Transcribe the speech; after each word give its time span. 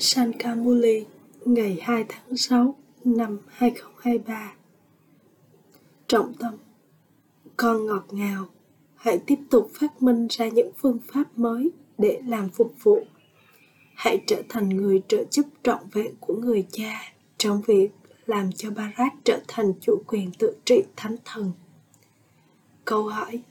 Sankamuli 0.00 1.04
ngày 1.44 1.78
2 1.82 2.04
tháng 2.08 2.36
6 2.36 2.74
năm 3.04 3.38
2023 3.48 4.52
Trọng 6.06 6.34
tâm, 6.34 6.54
Con 7.56 7.86
ngọt 7.86 8.04
ngào, 8.10 8.46
Hãy 8.94 9.18
tiếp 9.26 9.38
tục 9.50 9.70
phát 9.74 10.02
minh 10.02 10.26
ra 10.30 10.48
những 10.48 10.70
phương 10.78 10.98
pháp 11.12 11.38
mới 11.38 11.70
để 11.98 12.20
làm 12.26 12.48
phục 12.48 12.74
vụ. 12.82 13.04
Hãy 13.94 14.22
trở 14.26 14.42
thành 14.48 14.68
người 14.68 15.02
trợ 15.08 15.24
giúp 15.30 15.46
trọn 15.62 15.78
vẹn 15.92 16.14
của 16.20 16.34
người 16.34 16.66
cha 16.72 17.12
trong 17.38 17.62
việc 17.66 17.88
làm 18.26 18.52
cho 18.52 18.70
Barat 18.70 19.12
trở 19.24 19.40
thành 19.48 19.72
chủ 19.80 20.02
quyền 20.06 20.30
tự 20.38 20.56
trị 20.64 20.82
thánh 20.96 21.16
thần. 21.24 21.52
Câu 22.84 23.08
hỏi, 23.08 23.42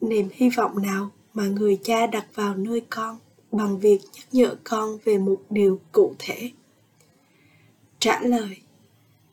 Niềm 0.00 0.28
hy 0.32 0.50
vọng 0.50 0.82
nào 0.82 1.10
mà 1.34 1.48
người 1.48 1.78
cha 1.82 2.06
đặt 2.06 2.26
vào 2.34 2.56
nơi 2.56 2.82
con? 2.90 3.18
Bằng 3.56 3.78
việc 3.78 4.00
nhắc 4.16 4.26
nhở 4.32 4.56
con 4.64 4.98
về 5.04 5.18
một 5.18 5.42
điều 5.50 5.80
cụ 5.92 6.14
thể. 6.18 6.50
Trả 7.98 8.20
lời, 8.20 8.56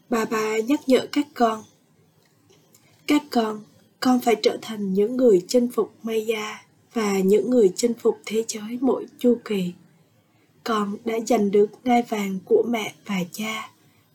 bà 0.09 0.26
bà 0.26 0.58
nhắc 0.58 0.80
nhở 0.88 1.08
các 1.12 1.28
con. 1.34 1.64
Các 3.08 3.23
con 3.31 3.62
con 4.00 4.20
phải 4.20 4.36
trở 4.44 4.58
thành 4.62 4.94
những 4.94 5.18
người 5.18 5.45
chinh 5.48 5.72
phục 5.72 5.94
maya 6.04 6.64
và 6.94 7.20
những 7.20 7.50
người 7.50 7.72
chinh 7.76 7.94
phục 7.94 8.20
thế 8.26 8.44
giới 8.48 8.78
mỗi 8.81 9.05
chu 9.20 9.38
kỳ. 9.45 9.73
Con 10.64 10.98
đã 11.06 11.20
giành 11.28 11.52
được 11.52 11.67
ngai 11.84 12.03
vàng 12.09 12.40
của 12.45 12.64
mẹ 12.70 12.94
và 13.06 13.20
cha 13.31 13.72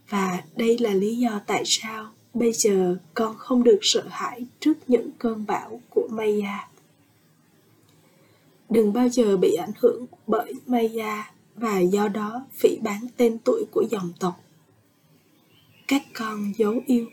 và 0.08 0.42
đây 0.56 0.78
là 0.78 0.90
lý 0.90 1.16
do 1.16 1.40
tại 1.46 1.62
sao 1.66 2.12
bây 2.34 2.52
giờ 2.52 2.96
con 3.14 3.36
không 3.38 3.64
được 3.64 3.78
sợ 3.82 4.02
hãi 4.10 4.46
trước 4.60 4.74
những 4.86 5.10
cơn 5.18 5.46
bão 5.46 5.80
của 5.90 6.08
maya 6.10 6.68
đừng 8.70 8.92
bao 8.92 9.08
giờ 9.08 9.36
bị 9.36 9.54
ảnh 9.54 9.72
hưởng 9.80 10.06
bởi 10.26 10.52
Maya 10.66 11.32
và 11.54 11.80
do 11.80 12.08
đó 12.08 12.46
phỉ 12.52 12.78
bán 12.82 13.00
tên 13.16 13.38
tuổi 13.38 13.64
của 13.70 13.84
dòng 13.90 14.12
tộc. 14.20 14.40
Các 15.88 16.02
con 16.14 16.52
dấu 16.56 16.80
yêu, 16.86 17.06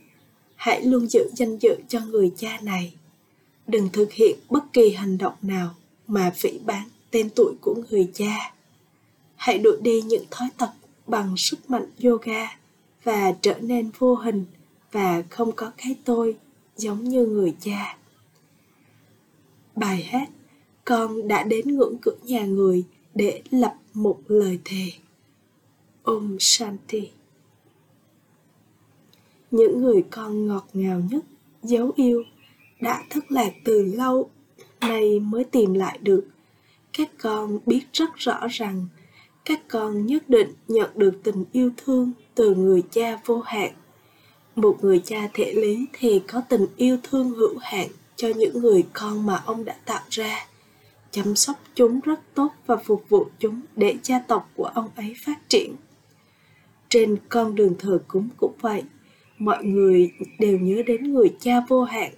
hãy 0.56 0.82
luôn 0.82 1.08
giữ 1.08 1.30
danh 1.34 1.58
dự 1.58 1.76
cho 1.88 2.00
người 2.00 2.32
cha 2.38 2.60
này. 2.62 2.94
Đừng 3.68 3.90
thực 3.94 4.14
hiện 4.14 4.40
bất 4.50 4.64
kỳ 4.74 4.90
hành 4.90 5.18
động 5.18 5.34
nào 5.42 5.76
mà 6.08 6.32
phỉ 6.36 6.60
bán 6.66 6.90
tên 7.12 7.30
tuổi 7.30 7.54
của 7.62 7.76
người 7.90 8.12
cha. 8.14 8.54
Hãy 9.36 9.58
đuổi 9.58 9.78
đi 9.82 10.02
những 10.02 10.26
thói 10.32 10.50
tật 10.58 10.70
bằng 11.08 11.38
sức 11.38 11.70
mạnh 11.70 11.86
yoga 12.04 12.58
và 13.04 13.34
trở 13.42 13.60
nên 13.60 13.92
vô 14.00 14.16
hình 14.16 14.46
và 14.92 15.24
không 15.30 15.52
có 15.52 15.72
cái 15.78 15.96
tôi 16.06 16.36
giống 16.78 17.04
như 17.04 17.26
người 17.26 17.56
cha. 17.60 17.98
Bài 19.76 20.04
hát 20.04 20.30
con 20.86 21.28
đã 21.28 21.44
đến 21.44 21.68
ngưỡng 21.68 21.98
cửa 22.02 22.16
nhà 22.24 22.46
người 22.46 22.84
để 23.16 23.42
lập 23.52 23.76
một 23.94 24.20
lời 24.28 24.60
thề. 24.66 24.92
Om 26.04 26.38
Shanti 26.40 27.10
Những 29.52 29.82
người 29.82 30.04
con 30.12 30.48
ngọt 30.48 30.66
ngào 30.74 31.02
nhất, 31.12 31.24
dấu 31.64 31.92
yêu, 31.96 32.24
đã 32.82 33.04
thất 33.10 33.32
lạc 33.32 33.54
từ 33.64 33.84
lâu, 33.84 34.30
nay 34.82 35.20
mới 35.20 35.44
tìm 35.44 35.74
lại 35.74 36.00
được. 36.02 36.28
Các 36.98 37.12
con 37.22 37.60
biết 37.66 37.82
rất 37.94 38.10
rõ 38.16 38.48
rằng 38.52 38.88
các 39.46 39.68
con 39.68 40.06
nhất 40.06 40.30
định 40.30 40.54
nhận 40.68 40.90
được 40.96 41.14
tình 41.24 41.46
yêu 41.52 41.72
thương 41.78 42.12
từ 42.36 42.56
người 42.56 42.84
cha 42.92 43.20
vô 43.26 43.40
hạn. 43.40 43.72
Một 44.56 44.78
người 44.82 45.02
cha 45.06 45.30
thể 45.34 45.54
lý 45.54 45.86
thì 45.94 46.22
có 46.28 46.42
tình 46.50 46.66
yêu 46.78 46.98
thương 47.04 47.30
hữu 47.30 47.58
hạn 47.62 47.88
cho 48.16 48.28
những 48.28 48.62
người 48.62 48.84
con 48.94 49.26
mà 49.26 49.44
ông 49.46 49.66
đã 49.66 49.76
tạo 49.86 50.02
ra 50.10 50.48
chăm 51.14 51.36
sóc 51.36 51.60
chúng 51.76 52.00
rất 52.00 52.20
tốt 52.34 52.50
và 52.66 52.78
phục 52.78 53.06
vụ 53.10 53.26
chúng 53.40 53.62
để 53.76 53.96
gia 54.04 54.20
tộc 54.20 54.50
của 54.56 54.66
ông 54.66 54.90
ấy 54.96 55.16
phát 55.26 55.50
triển. 55.50 55.76
Trên 56.90 57.18
con 57.30 57.56
đường 57.56 57.76
thờ 57.80 58.00
cúng 58.08 58.30
cũng 58.38 58.54
vậy, 58.62 58.84
mọi 59.38 59.64
người 59.64 60.12
đều 60.40 60.60
nhớ 60.60 60.84
đến 60.86 61.14
người 61.14 61.36
cha 61.40 61.60
vô 61.68 61.84
hạn. 61.84 62.12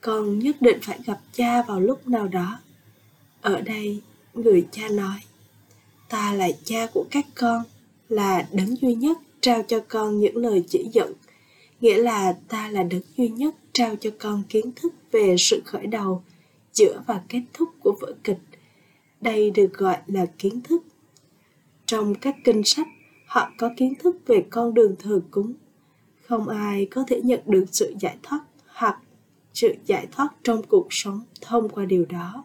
Con 0.00 0.38
nhất 0.38 0.56
định 0.60 0.78
phải 0.82 0.98
gặp 1.06 1.18
cha 1.32 1.62
vào 1.62 1.80
lúc 1.80 2.08
nào 2.08 2.28
đó. 2.28 2.58
Ở 3.40 3.60
đây, 3.60 4.00
người 4.34 4.66
cha 4.70 4.88
nói, 4.88 5.18
ta 6.08 6.34
là 6.34 6.48
cha 6.64 6.86
của 6.94 7.04
các 7.10 7.26
con, 7.34 7.62
là 8.08 8.48
đấng 8.52 8.76
duy 8.76 8.94
nhất 8.94 9.18
trao 9.40 9.62
cho 9.62 9.80
con 9.88 10.20
những 10.20 10.36
lời 10.36 10.64
chỉ 10.68 10.88
dẫn, 10.92 11.12
nghĩa 11.80 11.98
là 11.98 12.32
ta 12.48 12.68
là 12.68 12.82
đấng 12.82 13.02
duy 13.16 13.28
nhất 13.28 13.54
trao 13.72 13.96
cho 13.96 14.10
con 14.18 14.42
kiến 14.48 14.72
thức 14.76 14.94
về 15.12 15.36
sự 15.38 15.62
khởi 15.64 15.86
đầu 15.86 16.22
giữa 16.72 17.02
và 17.06 17.22
kết 17.28 17.42
thúc 17.52 17.68
của 17.80 17.96
vở 18.00 18.14
kịch. 18.24 18.38
Đây 19.20 19.50
được 19.50 19.72
gọi 19.74 19.96
là 20.06 20.26
kiến 20.38 20.60
thức. 20.60 20.82
Trong 21.86 22.14
các 22.14 22.36
kinh 22.44 22.64
sách, 22.64 22.86
họ 23.26 23.50
có 23.58 23.70
kiến 23.76 23.94
thức 23.94 24.16
về 24.26 24.46
con 24.50 24.74
đường 24.74 24.96
thờ 24.98 25.20
cúng. 25.30 25.54
Không 26.24 26.48
ai 26.48 26.86
có 26.90 27.04
thể 27.08 27.20
nhận 27.24 27.40
được 27.46 27.64
sự 27.72 27.94
giải 28.00 28.16
thoát 28.22 28.40
hoặc 28.66 28.98
sự 29.54 29.74
giải 29.86 30.06
thoát 30.12 30.28
trong 30.42 30.62
cuộc 30.62 30.86
sống 30.90 31.20
thông 31.40 31.68
qua 31.68 31.84
điều 31.84 32.04
đó. 32.04 32.44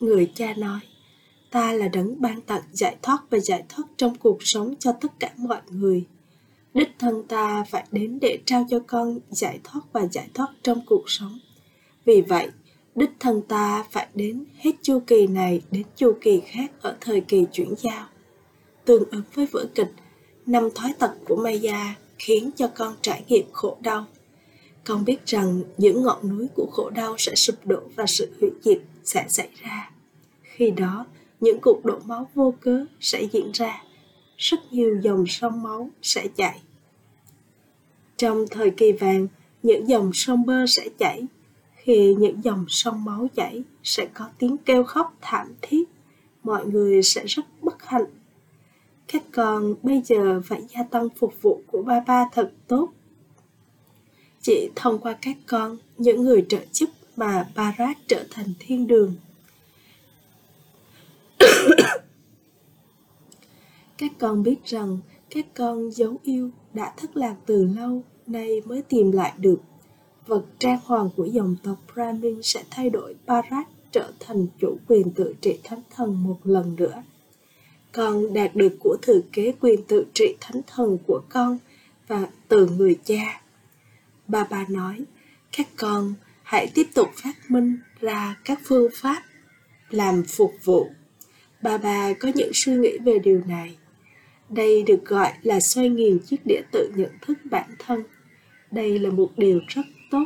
Người 0.00 0.32
cha 0.34 0.54
nói, 0.54 0.80
ta 1.50 1.72
là 1.72 1.88
đấng 1.88 2.20
ban 2.20 2.40
tặng 2.40 2.62
giải 2.72 2.96
thoát 3.02 3.18
và 3.30 3.38
giải 3.38 3.64
thoát 3.68 3.84
trong 3.96 4.14
cuộc 4.18 4.38
sống 4.40 4.74
cho 4.78 4.92
tất 4.92 5.12
cả 5.20 5.32
mọi 5.36 5.60
người. 5.70 6.06
Đích 6.74 6.90
thân 6.98 7.22
ta 7.28 7.64
phải 7.70 7.86
đến 7.92 8.18
để 8.20 8.38
trao 8.46 8.66
cho 8.70 8.78
con 8.86 9.18
giải 9.30 9.60
thoát 9.64 9.80
và 9.92 10.06
giải 10.06 10.28
thoát 10.34 10.48
trong 10.62 10.80
cuộc 10.86 11.04
sống 11.06 11.38
vì 12.04 12.20
vậy, 12.20 12.48
đích 12.94 13.10
thân 13.20 13.42
ta 13.42 13.84
phải 13.90 14.06
đến 14.14 14.44
hết 14.56 14.72
chu 14.82 15.00
kỳ 15.06 15.26
này 15.26 15.62
đến 15.70 15.82
chu 15.96 16.16
kỳ 16.20 16.40
khác 16.40 16.72
ở 16.80 16.96
thời 17.00 17.20
kỳ 17.20 17.46
chuyển 17.52 17.74
giao. 17.78 18.06
Tương 18.84 19.10
ứng 19.10 19.22
với 19.34 19.46
vở 19.46 19.66
kịch, 19.74 19.92
năm 20.46 20.68
thói 20.74 20.92
tật 20.98 21.10
của 21.24 21.36
Maya 21.36 21.94
khiến 22.18 22.50
cho 22.56 22.68
con 22.74 22.94
trải 23.02 23.24
nghiệm 23.28 23.46
khổ 23.52 23.76
đau. 23.80 24.06
Con 24.84 25.04
biết 25.04 25.26
rằng 25.26 25.62
những 25.78 26.02
ngọn 26.02 26.28
núi 26.28 26.46
của 26.54 26.66
khổ 26.72 26.90
đau 26.90 27.14
sẽ 27.18 27.34
sụp 27.34 27.66
đổ 27.66 27.80
và 27.96 28.06
sự 28.06 28.32
hủy 28.40 28.50
diệt 28.62 28.78
sẽ 29.04 29.24
xảy 29.28 29.48
ra. 29.62 29.90
Khi 30.42 30.70
đó, 30.70 31.06
những 31.40 31.58
cuộc 31.62 31.84
đổ 31.84 31.98
máu 32.04 32.28
vô 32.34 32.54
cớ 32.60 32.84
sẽ 33.00 33.22
diễn 33.32 33.50
ra. 33.52 33.82
Rất 34.36 34.72
nhiều 34.72 35.00
dòng 35.02 35.26
sông 35.26 35.62
máu 35.62 35.90
sẽ 36.02 36.28
chảy. 36.36 36.60
Trong 38.16 38.44
thời 38.50 38.70
kỳ 38.70 38.92
vàng, 38.92 39.26
những 39.62 39.88
dòng 39.88 40.10
sông 40.14 40.46
bơ 40.46 40.66
sẽ 40.66 40.88
chảy 40.98 41.22
khi 41.84 42.14
những 42.18 42.44
dòng 42.44 42.64
sông 42.68 43.04
máu 43.04 43.28
chảy 43.34 43.62
sẽ 43.82 44.08
có 44.14 44.28
tiếng 44.38 44.56
kêu 44.56 44.84
khóc 44.84 45.16
thảm 45.20 45.54
thiết. 45.62 45.84
Mọi 46.42 46.66
người 46.66 47.02
sẽ 47.02 47.24
rất 47.26 47.42
bất 47.62 47.82
hạnh. 47.82 48.04
Các 49.12 49.22
con 49.32 49.74
bây 49.82 50.02
giờ 50.04 50.42
phải 50.44 50.62
gia 50.68 50.82
tăng 50.82 51.08
phục 51.16 51.42
vụ 51.42 51.62
của 51.66 51.82
ba 51.82 52.00
ba 52.06 52.24
thật 52.32 52.52
tốt. 52.68 52.88
Chỉ 54.42 54.70
thông 54.76 54.98
qua 54.98 55.16
các 55.22 55.36
con, 55.46 55.76
những 55.98 56.22
người 56.22 56.46
trợ 56.48 56.58
giúp 56.72 56.90
mà 57.16 57.48
Barat 57.54 57.96
trở 58.06 58.24
thành 58.30 58.46
thiên 58.58 58.86
đường. 58.86 59.14
Các 63.98 64.10
con 64.18 64.42
biết 64.42 64.56
rằng 64.64 64.98
các 65.30 65.46
con 65.54 65.90
dấu 65.92 66.16
yêu 66.22 66.50
đã 66.72 66.94
thất 66.96 67.16
lạc 67.16 67.36
từ 67.46 67.64
lâu, 67.64 68.02
nay 68.26 68.60
mới 68.64 68.82
tìm 68.82 69.12
lại 69.12 69.32
được 69.38 69.60
vật 70.26 70.44
trang 70.58 70.78
hoàng 70.84 71.10
của 71.16 71.24
dòng 71.24 71.56
tộc 71.62 71.76
Brahmin 71.94 72.42
sẽ 72.42 72.64
thay 72.70 72.90
đổi 72.90 73.14
Bharat 73.26 73.66
trở 73.92 74.12
thành 74.20 74.46
chủ 74.60 74.76
quyền 74.88 75.10
tự 75.10 75.34
trị 75.40 75.58
thánh 75.64 75.80
thần 75.90 76.22
một 76.22 76.38
lần 76.44 76.76
nữa. 76.76 77.02
Con 77.92 78.34
đạt 78.34 78.56
được 78.56 78.76
của 78.80 78.96
thừa 79.02 79.20
kế 79.32 79.52
quyền 79.60 79.82
tự 79.82 80.06
trị 80.14 80.36
thánh 80.40 80.60
thần 80.66 80.98
của 81.06 81.22
con 81.28 81.58
và 82.08 82.26
từ 82.48 82.66
người 82.66 82.98
cha. 83.04 83.42
Bà 84.28 84.44
bà 84.50 84.64
nói, 84.68 85.04
các 85.56 85.68
con 85.76 86.14
hãy 86.42 86.70
tiếp 86.74 86.86
tục 86.94 87.08
phát 87.14 87.50
minh 87.50 87.78
ra 88.00 88.36
các 88.44 88.60
phương 88.64 88.90
pháp 88.94 89.22
làm 89.90 90.22
phục 90.28 90.54
vụ. 90.64 90.90
Bà 91.62 91.78
bà 91.78 92.12
có 92.12 92.30
những 92.34 92.50
suy 92.54 92.72
nghĩ 92.72 92.98
về 92.98 93.18
điều 93.18 93.42
này. 93.46 93.76
Đây 94.48 94.82
được 94.82 95.04
gọi 95.04 95.32
là 95.42 95.60
xoay 95.60 95.88
nghiền 95.88 96.18
chiếc 96.18 96.46
đĩa 96.46 96.60
tự 96.72 96.92
nhận 96.96 97.10
thức 97.22 97.38
bản 97.50 97.70
thân. 97.78 98.02
Đây 98.70 98.98
là 98.98 99.10
một 99.10 99.30
điều 99.36 99.60
rất 99.68 99.82
tốt 100.10 100.24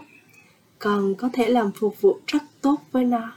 còn 0.79 1.15
có 1.15 1.31
thể 1.33 1.49
làm 1.49 1.73
phục 1.73 2.01
vụ 2.01 2.21
rất 2.27 2.43
tốt 2.61 2.77
với 2.93 3.05
nó 3.05 3.33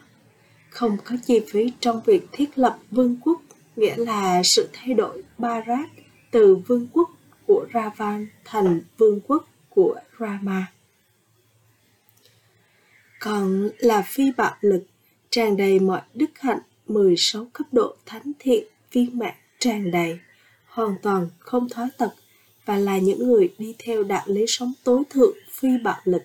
không 0.71 0.97
có 1.03 1.15
chi 1.25 1.41
phí 1.51 1.73
trong 1.79 2.01
việc 2.05 2.27
thiết 2.31 2.57
lập 2.57 2.77
vương 2.91 3.17
quốc 3.21 3.41
nghĩa 3.75 3.95
là 3.97 4.43
sự 4.43 4.69
thay 4.73 4.93
đổi 4.93 5.23
Bharat 5.38 5.89
từ 6.31 6.55
vương 6.55 6.88
quốc 6.93 7.09
của 7.47 7.65
Ravan 7.73 8.27
thành 8.45 8.81
vương 8.97 9.19
quốc 9.27 9.47
của 9.69 9.95
Rama. 10.19 10.71
Còn 13.19 13.69
là 13.77 14.01
phi 14.07 14.31
bạo 14.38 14.55
lực, 14.61 14.83
tràn 15.29 15.57
đầy 15.57 15.79
mọi 15.79 16.01
đức 16.13 16.39
hạnh 16.39 16.59
16 16.88 17.47
cấp 17.53 17.67
độ 17.71 17.95
thánh 18.05 18.31
thiện 18.39 18.63
viên 18.91 19.19
mãn 19.19 19.33
tràn 19.59 19.91
đầy, 19.91 20.19
hoàn 20.65 20.95
toàn 21.01 21.29
không 21.39 21.69
thói 21.69 21.89
tật 21.97 22.13
và 22.65 22.77
là 22.77 22.97
những 22.97 23.27
người 23.27 23.53
đi 23.57 23.75
theo 23.79 24.03
đạo 24.03 24.23
lý 24.25 24.45
sống 24.47 24.73
tối 24.83 25.03
thượng 25.09 25.38
phi 25.51 25.69
bạo 25.83 26.01
lực 26.03 26.23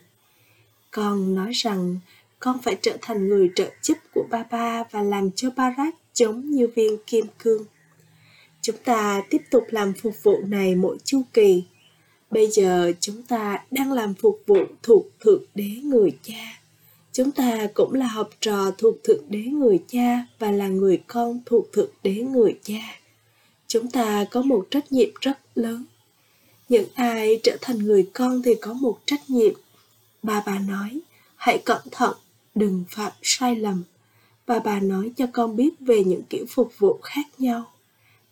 con 0.96 1.34
nói 1.34 1.52
rằng, 1.52 1.98
con 2.40 2.58
phải 2.62 2.76
trở 2.82 2.96
thành 3.02 3.28
người 3.28 3.50
trợ 3.54 3.70
giúp 3.82 3.98
của 4.14 4.26
ba 4.30 4.44
ba 4.50 4.84
và 4.90 5.02
làm 5.02 5.30
cho 5.30 5.50
Barat 5.56 5.94
giống 6.14 6.50
như 6.50 6.66
viên 6.76 6.96
kim 7.06 7.26
cương. 7.38 7.64
chúng 8.62 8.76
ta 8.84 9.22
tiếp 9.30 9.42
tục 9.50 9.64
làm 9.70 9.92
phục 9.92 10.14
vụ 10.22 10.40
này 10.46 10.74
mỗi 10.74 10.98
chu 11.04 11.22
kỳ. 11.32 11.64
Bây 12.30 12.46
giờ 12.46 12.92
chúng 13.00 13.22
ta 13.22 13.64
đang 13.70 13.92
làm 13.92 14.14
phục 14.14 14.42
vụ 14.46 14.64
thuộc 14.82 15.06
thượng 15.20 15.42
đế 15.54 15.68
người 15.84 16.18
cha. 16.22 16.60
Chúng 17.12 17.30
ta 17.30 17.68
cũng 17.74 17.94
là 17.94 18.06
học 18.06 18.30
trò 18.40 18.70
thuộc 18.78 18.94
thượng 19.04 19.24
đế 19.28 19.42
người 19.42 19.82
cha 19.88 20.26
và 20.38 20.50
là 20.50 20.68
người 20.68 21.02
con 21.06 21.40
thuộc 21.46 21.72
thượng 21.72 21.90
đế 22.02 22.14
người 22.14 22.58
cha. 22.62 23.00
Chúng 23.66 23.90
ta 23.90 24.24
có 24.30 24.42
một 24.42 24.66
trách 24.70 24.92
nhiệm 24.92 25.10
rất 25.20 25.38
lớn. 25.54 25.84
Những 26.68 26.88
ai 26.94 27.40
trở 27.42 27.56
thành 27.60 27.78
người 27.78 28.10
con 28.12 28.42
thì 28.42 28.54
có 28.60 28.72
một 28.72 28.98
trách 29.06 29.30
nhiệm 29.30 29.54
bà 30.22 30.42
bà 30.46 30.58
nói, 30.58 31.00
hãy 31.36 31.62
cẩn 31.64 31.82
thận, 31.90 32.16
đừng 32.54 32.84
phạm 32.90 33.12
sai 33.22 33.56
lầm 33.56 33.82
bà 34.46 34.58
bà 34.58 34.80
nói 34.80 35.12
cho 35.16 35.26
con 35.32 35.56
biết 35.56 35.70
về 35.80 36.04
những 36.04 36.22
kiểu 36.22 36.44
phục 36.48 36.72
vụ 36.78 36.98
khác 37.02 37.26
nhau 37.38 37.64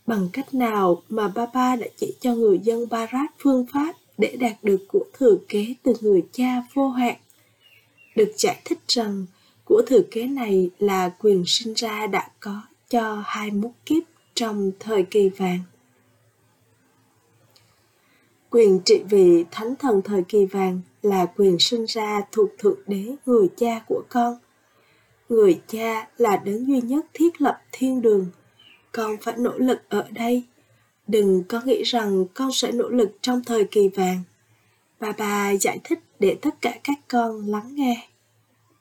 bằng 0.06 0.28
cách 0.32 0.54
nào 0.54 1.02
mà 1.08 1.28
ba 1.28 1.46
ba 1.46 1.76
đã 1.76 1.86
chỉ 1.96 2.14
cho 2.20 2.34
người 2.34 2.58
dân 2.58 2.88
Barat 2.90 3.30
phương 3.38 3.66
pháp 3.72 3.96
để 4.18 4.36
đạt 4.40 4.56
được 4.62 4.84
của 4.88 5.04
thừa 5.18 5.36
kế 5.48 5.74
từ 5.82 5.94
người 6.00 6.22
cha 6.32 6.62
vô 6.74 6.88
hạn. 6.88 7.16
Được 8.16 8.32
giải 8.36 8.60
thích 8.64 8.78
rằng, 8.88 9.26
của 9.64 9.82
thừa 9.86 10.02
kế 10.10 10.26
này 10.26 10.70
là 10.78 11.10
quyền 11.18 11.44
sinh 11.46 11.74
ra 11.74 12.06
đã 12.06 12.28
có 12.40 12.62
cho 12.90 13.22
hai 13.26 13.50
mút 13.50 13.72
kiếp 13.86 14.02
trong 14.34 14.70
thời 14.80 15.02
kỳ 15.02 15.28
vàng. 15.28 15.60
Quyền 18.54 18.80
trị 18.84 19.02
vì 19.10 19.44
thánh 19.50 19.76
thần 19.76 20.02
thời 20.02 20.22
kỳ 20.22 20.46
vàng 20.46 20.80
là 21.02 21.26
quyền 21.26 21.56
sinh 21.58 21.84
ra 21.84 22.20
thuộc 22.32 22.48
thượng 22.58 22.78
đế 22.86 23.14
người 23.26 23.48
cha 23.56 23.84
của 23.88 24.02
con. 24.08 24.38
Người 25.28 25.60
cha 25.66 26.08
là 26.16 26.36
đấng 26.36 26.66
duy 26.66 26.80
nhất 26.80 27.06
thiết 27.14 27.42
lập 27.42 27.60
thiên 27.72 28.02
đường. 28.02 28.26
Con 28.92 29.16
phải 29.22 29.34
nỗ 29.38 29.58
lực 29.58 29.78
ở 29.88 30.04
đây. 30.10 30.42
Đừng 31.06 31.44
có 31.48 31.60
nghĩ 31.64 31.82
rằng 31.82 32.24
con 32.34 32.52
sẽ 32.52 32.72
nỗ 32.72 32.88
lực 32.88 33.10
trong 33.20 33.44
thời 33.44 33.64
kỳ 33.64 33.88
vàng. 33.88 34.22
Bà 35.00 35.12
bà 35.18 35.50
giải 35.60 35.78
thích 35.84 35.98
để 36.18 36.36
tất 36.42 36.54
cả 36.60 36.78
các 36.84 36.98
con 37.08 37.46
lắng 37.46 37.74
nghe. 37.74 38.08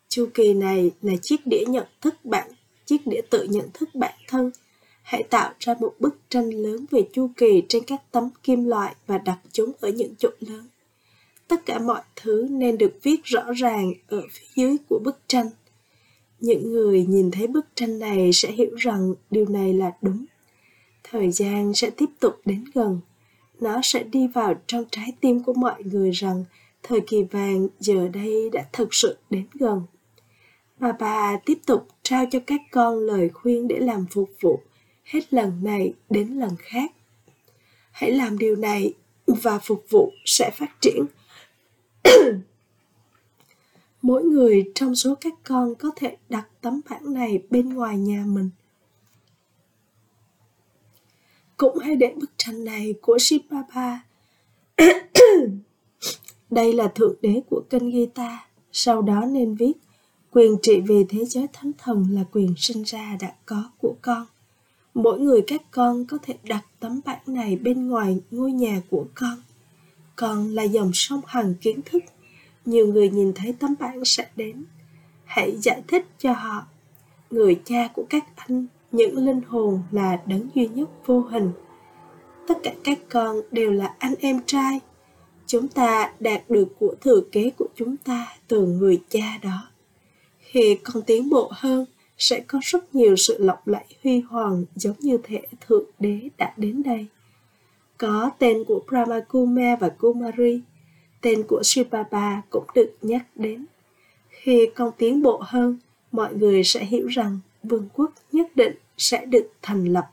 Chu 0.10 0.28
kỳ 0.34 0.54
này 0.54 0.92
là 1.02 1.14
chiếc 1.22 1.48
đĩa 1.48 1.64
nhận 1.68 1.88
thức 2.02 2.26
bạn, 2.26 2.50
chiếc 2.86 3.08
đĩa 3.08 3.22
tự 3.30 3.44
nhận 3.44 3.70
thức 3.74 3.90
bản 3.94 4.16
thân– 4.28 4.52
hãy 5.04 5.24
tạo 5.24 5.54
ra 5.60 5.76
một 5.80 5.94
bức 6.00 6.16
tranh 6.30 6.50
lớn 6.50 6.86
về 6.92 7.02
chu 7.14 7.30
kỳ 7.38 7.64
trên 7.70 7.84
các 7.84 8.02
tấm 8.12 8.30
kim 8.44 8.66
loại 8.66 8.96
và 9.08 9.18
đặt 9.18 9.40
chúng 9.52 9.72
ở 9.80 9.90
những 9.90 10.14
chỗ 10.18 10.30
lớn. 10.40 10.68
Tất 11.48 11.66
cả 11.66 11.80
mọi 11.80 12.02
thứ 12.16 12.48
nên 12.50 12.78
được 12.78 13.00
viết 13.04 13.24
rõ 13.24 13.44
ràng 13.58 13.94
ở 14.08 14.22
phía 14.32 14.46
dưới 14.56 14.78
của 14.90 15.00
bức 15.04 15.20
tranh. 15.28 15.50
Những 16.40 16.72
người 16.72 17.06
nhìn 17.06 17.32
thấy 17.32 17.48
bức 17.48 17.66
tranh 17.76 18.00
này 18.00 18.30
sẽ 18.34 18.52
hiểu 18.52 18.76
rằng 18.76 19.14
điều 19.32 19.46
này 19.50 19.74
là 19.74 19.92
đúng. 20.02 20.26
Thời 21.04 21.32
gian 21.32 21.74
sẽ 21.74 21.90
tiếp 21.90 22.10
tục 22.20 22.36
đến 22.46 22.66
gần. 22.74 23.00
Nó 23.60 23.80
sẽ 23.84 24.04
đi 24.04 24.28
vào 24.28 24.54
trong 24.68 24.86
trái 24.92 25.14
tim 25.22 25.44
của 25.44 25.54
mọi 25.54 25.84
người 25.84 26.12
rằng 26.12 26.46
thời 26.84 27.02
kỳ 27.02 27.24
vàng 27.24 27.68
giờ 27.80 28.08
đây 28.08 28.50
đã 28.50 28.66
thực 28.74 28.94
sự 28.94 29.18
đến 29.30 29.46
gần. 29.54 29.82
Và 30.80 30.92
bà 30.92 31.38
tiếp 31.46 31.58
tục 31.66 31.88
trao 32.04 32.26
cho 32.32 32.40
các 32.48 32.62
con 32.72 33.00
lời 33.00 33.30
khuyên 33.30 33.68
để 33.68 33.78
làm 33.80 34.06
phục 34.12 34.30
vụ 34.42 34.60
hết 35.04 35.34
lần 35.34 35.64
này 35.64 35.94
đến 36.10 36.28
lần 36.28 36.56
khác 36.60 36.92
hãy 37.92 38.12
làm 38.12 38.38
điều 38.38 38.56
này 38.56 38.94
và 39.28 39.60
phục 39.60 39.86
vụ 39.90 40.12
sẽ 40.26 40.52
phát 40.54 40.82
triển 40.82 41.06
mỗi 44.02 44.24
người 44.24 44.72
trong 44.76 44.96
số 44.96 45.16
các 45.16 45.34
con 45.44 45.76
có 45.76 45.92
thể 45.96 46.18
đặt 46.30 46.48
tấm 46.62 46.82
bảng 46.90 47.14
này 47.14 47.42
bên 47.50 47.70
ngoài 47.70 47.98
nhà 47.98 48.24
mình 48.28 48.50
cũng 51.58 51.78
hãy 51.78 51.96
để 51.96 52.14
bức 52.16 52.32
tranh 52.38 52.66
này 52.66 52.94
của 53.02 53.18
Shibaba. 53.20 54.04
Đây 56.50 56.74
là 56.74 56.88
thượng 56.88 57.16
đế 57.22 57.42
của 57.50 57.64
kênh 57.70 57.92
gita 57.92 58.48
Sau 58.72 59.02
đó 59.02 59.26
nên 59.26 59.56
viết, 59.56 59.74
quyền 60.32 60.58
trị 60.62 60.82
về 60.82 61.06
thế 61.10 61.26
giới 61.26 61.48
thánh 61.54 61.72
thần 61.78 62.08
là 62.12 62.24
quyền 62.32 62.54
sinh 62.58 62.84
ra 62.84 63.18
đã 63.22 63.36
có 63.46 63.72
của 63.78 63.96
con. 64.02 64.26
Mỗi 64.94 65.20
người 65.20 65.44
các 65.48 65.62
con 65.72 66.06
có 66.06 66.18
thể 66.22 66.34
đặt 66.44 66.66
tấm 66.80 67.02
bảng 67.06 67.22
này 67.28 67.56
bên 67.56 67.88
ngoài 67.88 68.22
ngôi 68.32 68.52
nhà 68.52 68.82
của 68.90 69.06
con. 69.16 69.38
Con 70.16 70.50
là 70.50 70.64
dòng 70.64 70.92
sông 70.94 71.22
hằng 71.26 71.54
kiến 71.62 71.80
thức. 71.86 72.04
Nhiều 72.66 72.88
người 72.88 73.10
nhìn 73.10 73.34
thấy 73.36 73.54
tấm 73.60 73.76
bảng 73.80 74.06
sẽ 74.06 74.28
đến. 74.36 74.66
Hãy 75.26 75.58
giải 75.62 75.84
thích 75.88 76.06
cho 76.20 76.34
họ. 76.34 76.66
Người 77.32 77.62
cha 77.66 77.88
của 77.94 78.06
các 78.10 78.26
anh, 78.36 78.66
những 78.92 79.18
linh 79.18 79.42
hồn 79.48 79.84
là 79.92 80.20
đấng 80.26 80.50
duy 80.56 80.68
nhất 80.68 80.90
vô 81.06 81.22
hình. 81.22 81.52
Tất 82.48 82.58
cả 82.64 82.74
các 82.84 83.00
con 83.10 83.42
đều 83.52 83.72
là 83.72 83.96
anh 84.00 84.14
em 84.20 84.40
trai. 84.46 84.80
Chúng 85.48 85.68
ta 85.68 86.14
đạt 86.20 86.50
được 86.50 86.68
của 86.80 86.96
thừa 87.02 87.22
kế 87.32 87.50
của 87.58 87.68
chúng 87.76 87.98
ta 87.98 88.28
từ 88.48 88.66
người 88.66 89.02
cha 89.10 89.40
đó. 89.42 89.70
Khi 90.40 90.76
con 90.84 91.04
tiến 91.04 91.30
bộ 91.30 91.52
hơn, 91.52 91.86
sẽ 92.24 92.44
có 92.48 92.60
rất 92.62 92.96
nhiều 92.96 93.16
sự 93.16 93.38
lộng 93.40 93.60
lẫy 93.66 93.86
huy 94.04 94.20
hoàng 94.20 94.66
giống 94.76 94.96
như 95.00 95.18
thể 95.24 95.42
thượng 95.68 95.84
đế 96.00 96.30
đã 96.38 96.54
đến 96.58 96.84
đây. 96.84 97.08
Có 97.98 98.32
tên 98.40 98.64
của 98.68 98.84
Brahma 98.88 99.20
Kumar 99.20 99.80
và 99.80 99.90
Kumari, 99.90 100.62
tên 101.22 101.44
của 101.48 101.62
Shivaba 101.64 102.42
cũng 102.50 102.66
được 102.76 102.98
nhắc 103.02 103.26
đến. 103.36 103.66
Khi 104.30 104.70
con 104.76 104.92
tiến 104.98 105.22
bộ 105.22 105.42
hơn, 105.46 105.78
mọi 106.12 106.34
người 106.34 106.64
sẽ 106.64 106.86
hiểu 106.86 107.08
rằng 107.08 107.40
vương 107.64 107.90
quốc 107.94 108.14
nhất 108.32 108.56
định 108.56 108.76
sẽ 108.98 109.26
được 109.26 109.52
thành 109.62 109.86
lập. 109.86 110.06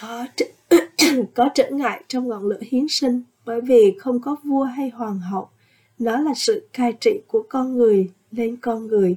Có 0.00 0.26
tr... 0.36 0.74
có 1.34 1.48
trở 1.54 1.70
ngại 1.70 2.02
trong 2.08 2.28
ngọn 2.28 2.42
lửa 2.42 2.60
hiến 2.60 2.86
sinh 2.88 3.22
bởi 3.44 3.60
vì 3.60 3.96
không 3.98 4.20
có 4.20 4.36
vua 4.44 4.64
hay 4.64 4.88
hoàng 4.88 5.20
hậu 5.20 5.48
nó 5.98 6.20
là 6.20 6.32
sự 6.36 6.68
cai 6.72 6.92
trị 6.92 7.20
của 7.26 7.44
con 7.48 7.78
người 7.78 8.10
lên 8.30 8.56
con 8.56 8.86
người. 8.86 9.16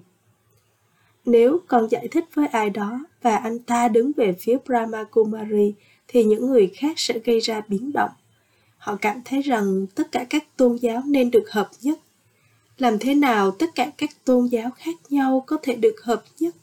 Nếu 1.26 1.60
con 1.68 1.88
giải 1.92 2.08
thích 2.08 2.26
với 2.34 2.48
ai 2.48 2.70
đó 2.70 3.06
và 3.22 3.36
anh 3.36 3.60
ta 3.60 3.88
đứng 3.88 4.12
về 4.18 4.36
phía 4.40 4.58
brahma 4.66 5.04
kumari 5.04 5.74
thì 6.08 6.24
những 6.24 6.48
người 6.48 6.72
khác 6.76 7.00
sẽ 7.00 7.20
gây 7.20 7.40
ra 7.40 7.62
biến 7.68 7.92
động. 7.94 8.12
Họ 8.78 8.98
cảm 9.02 9.22
thấy 9.26 9.42
rằng 9.42 9.86
tất 9.96 10.12
cả 10.12 10.26
các 10.30 10.44
tôn 10.58 10.76
giáo 10.76 11.02
nên 11.06 11.32
được 11.32 11.52
hợp 11.52 11.70
nhất. 11.82 12.00
Làm 12.78 13.00
thế 13.00 13.16
nào 13.16 13.52
tất 13.52 13.70
cả 13.76 13.92
các 13.98 14.10
tôn 14.26 14.46
giáo 14.46 14.70
khác 14.78 14.96
nhau 15.10 15.44
có 15.48 15.58
thể 15.62 15.76
được 15.76 15.96
hợp 16.04 16.24
nhất? 16.40 16.56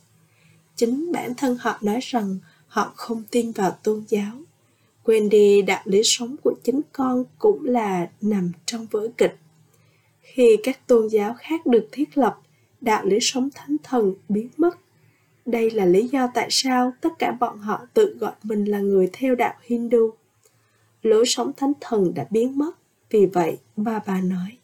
Chính 0.77 1.13
bản 1.13 1.35
thân 1.35 1.57
họ 1.61 1.79
nói 1.81 1.99
rằng 2.03 2.39
họ 2.67 2.93
không 2.97 3.23
tin 3.31 3.53
vào 3.53 3.79
tôn 3.83 4.05
giáo. 4.09 4.33
Quên 5.05 5.29
đi 5.29 5.63
đạo 5.63 5.83
lý 5.85 6.01
sống 6.05 6.37
của 6.43 6.55
chính 6.65 6.81
con 6.93 7.25
cũng 7.39 7.65
là 7.65 8.09
nằm 8.21 8.53
trong 8.67 8.87
vở 8.91 9.09
kịch 9.17 9.39
khi 10.39 10.57
các 10.63 10.87
tôn 10.87 11.09
giáo 11.09 11.35
khác 11.39 11.67
được 11.67 11.89
thiết 11.93 12.19
lập, 12.19 12.39
đạo 12.81 13.07
lý 13.07 13.19
sống 13.21 13.49
thánh 13.55 13.77
thần 13.83 14.15
biến 14.29 14.49
mất. 14.57 14.79
Đây 15.47 15.71
là 15.71 15.85
lý 15.85 16.09
do 16.09 16.29
tại 16.35 16.47
sao 16.51 16.93
tất 17.01 17.09
cả 17.19 17.33
bọn 17.33 17.59
họ 17.59 17.87
tự 17.95 18.17
gọi 18.21 18.33
mình 18.43 18.65
là 18.65 18.81
người 18.81 19.11
theo 19.13 19.35
đạo 19.35 19.55
hindu. 19.63 20.11
Lối 21.03 21.27
sống 21.27 21.53
thánh 21.57 21.73
thần 21.81 22.15
đã 22.15 22.27
biến 22.31 22.59
mất, 22.59 22.71
vì 23.11 23.27
vậy 23.27 23.59
ba 23.77 24.01
bà 24.07 24.21
nói, 24.21 24.59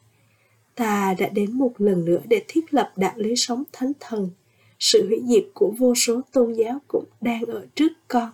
ta 0.75 1.14
đã 1.19 1.28
đến 1.28 1.52
một 1.52 1.73
lần 1.78 2.04
nữa 2.04 2.21
để 2.28 2.45
thiết 2.49 2.75
lập 2.75 2.93
đạo 2.97 3.12
lý 3.16 3.37
sống 3.37 3.62
thánh 3.73 3.93
thần. 4.00 4.31
Sự 4.78 5.07
hủy 5.07 5.23
diệt 5.28 5.45
của 5.54 5.75
vô 5.78 5.95
số 5.95 6.21
tôn 6.33 6.52
giáo 6.52 6.78
cũng 6.88 7.04
đang 7.21 7.45
ở 7.45 7.66
trước 7.75 7.93
con. 8.09 8.31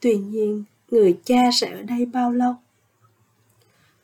Tuy 0.00 0.16
nhiên, 0.16 0.64
người 0.90 1.18
cha 1.24 1.40
sẽ 1.52 1.72
ở 1.72 1.82
đây 1.82 2.06
bao 2.06 2.32
lâu? 2.32 2.54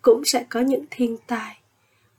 Cũng 0.03 0.25
sẽ 0.25 0.45
có 0.49 0.61
những 0.61 0.85
thiên 0.91 1.17
tai 1.27 1.60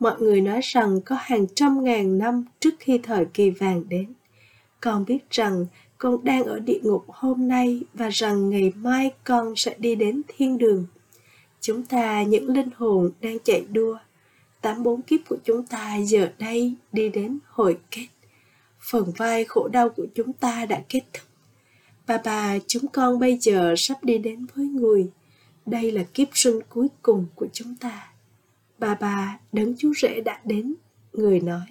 mọi 0.02 0.16
người 0.20 0.42
nói 0.42 0.60
rằng 0.64 1.02
có 1.06 1.16
hàng 1.20 1.46
trăm 1.56 1.84
ngàn 1.84 2.18
năm 2.18 2.46
trước 2.60 2.74
khi 2.80 2.98
thời 3.04 3.26
kỳ 3.26 3.50
vàng 3.50 3.90
đến. 3.90 4.14
Con 4.80 5.06
biết 5.06 5.30
rằng 5.30 5.66
con 5.98 6.24
đang 6.24 6.44
ở 6.44 6.60
địa 6.60 6.80
ngục 6.84 7.06
hôm 7.08 7.48
nay 7.48 7.82
và 7.94 8.10
rằng 8.10 8.50
ngày 8.50 8.74
mai 8.76 9.12
con 9.24 9.54
sẽ 9.56 9.76
đi 9.78 9.96
đến 9.96 10.22
thiên 10.28 10.58
đường. 10.58 10.86
Chúng 11.60 11.84
ta, 11.84 12.24
những 12.24 12.50
linh 12.50 12.70
hồn 12.76 13.12
đang 13.22 13.38
chạy 13.44 13.66
đua, 13.72 13.98
tám 14.62 14.84
bốn 14.84 15.02
kiếp 15.02 15.20
của 15.30 15.38
chúng 15.44 15.66
ta 15.66 15.98
giờ 15.98 16.32
đây 16.40 16.74
đi 16.92 17.10
đến 17.10 17.40
hồi 17.48 17.78
kết. 17.92 18.08
Phần 18.80 19.12
vai 19.18 19.46
khổ 19.46 19.68
đau 19.68 19.90
của 19.90 20.06
chúng 20.16 20.34
ta 20.34 20.66
đã 20.66 20.84
kết 20.90 21.02
thúc. 21.14 21.28
Bà 22.08 22.18
bà, 22.26 22.58
chúng 22.68 22.88
con 22.88 23.20
bây 23.20 23.38
giờ 23.38 23.74
sắp 23.78 24.04
đi 24.04 24.18
đến 24.18 24.46
với 24.56 24.66
người. 24.66 25.10
Đây 25.66 25.92
là 25.92 26.04
kiếp 26.04 26.28
sinh 26.34 26.60
cuối 26.70 26.88
cùng 27.02 27.26
của 27.36 27.48
chúng 27.54 27.76
ta. 27.76 28.11
Bà 28.82 28.96
bà, 28.96 29.40
đấng 29.52 29.76
chú 29.78 29.94
rể 30.02 30.22
đã 30.22 30.42
đến. 30.46 30.74
Người 31.14 31.40
nói, 31.40 31.66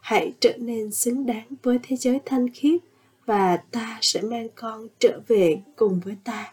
hãy 0.00 0.32
trở 0.40 0.56
nên 0.56 0.90
xứng 0.90 1.26
đáng 1.26 1.46
với 1.62 1.78
thế 1.82 1.96
giới 1.96 2.20
thanh 2.24 2.50
khiết 2.54 2.80
và 3.26 3.56
ta 3.56 3.98
sẽ 4.00 4.22
mang 4.22 4.48
con 4.54 4.88
trở 4.98 5.20
về 5.28 5.62
cùng 5.76 6.00
với 6.04 6.16
ta. 6.24 6.52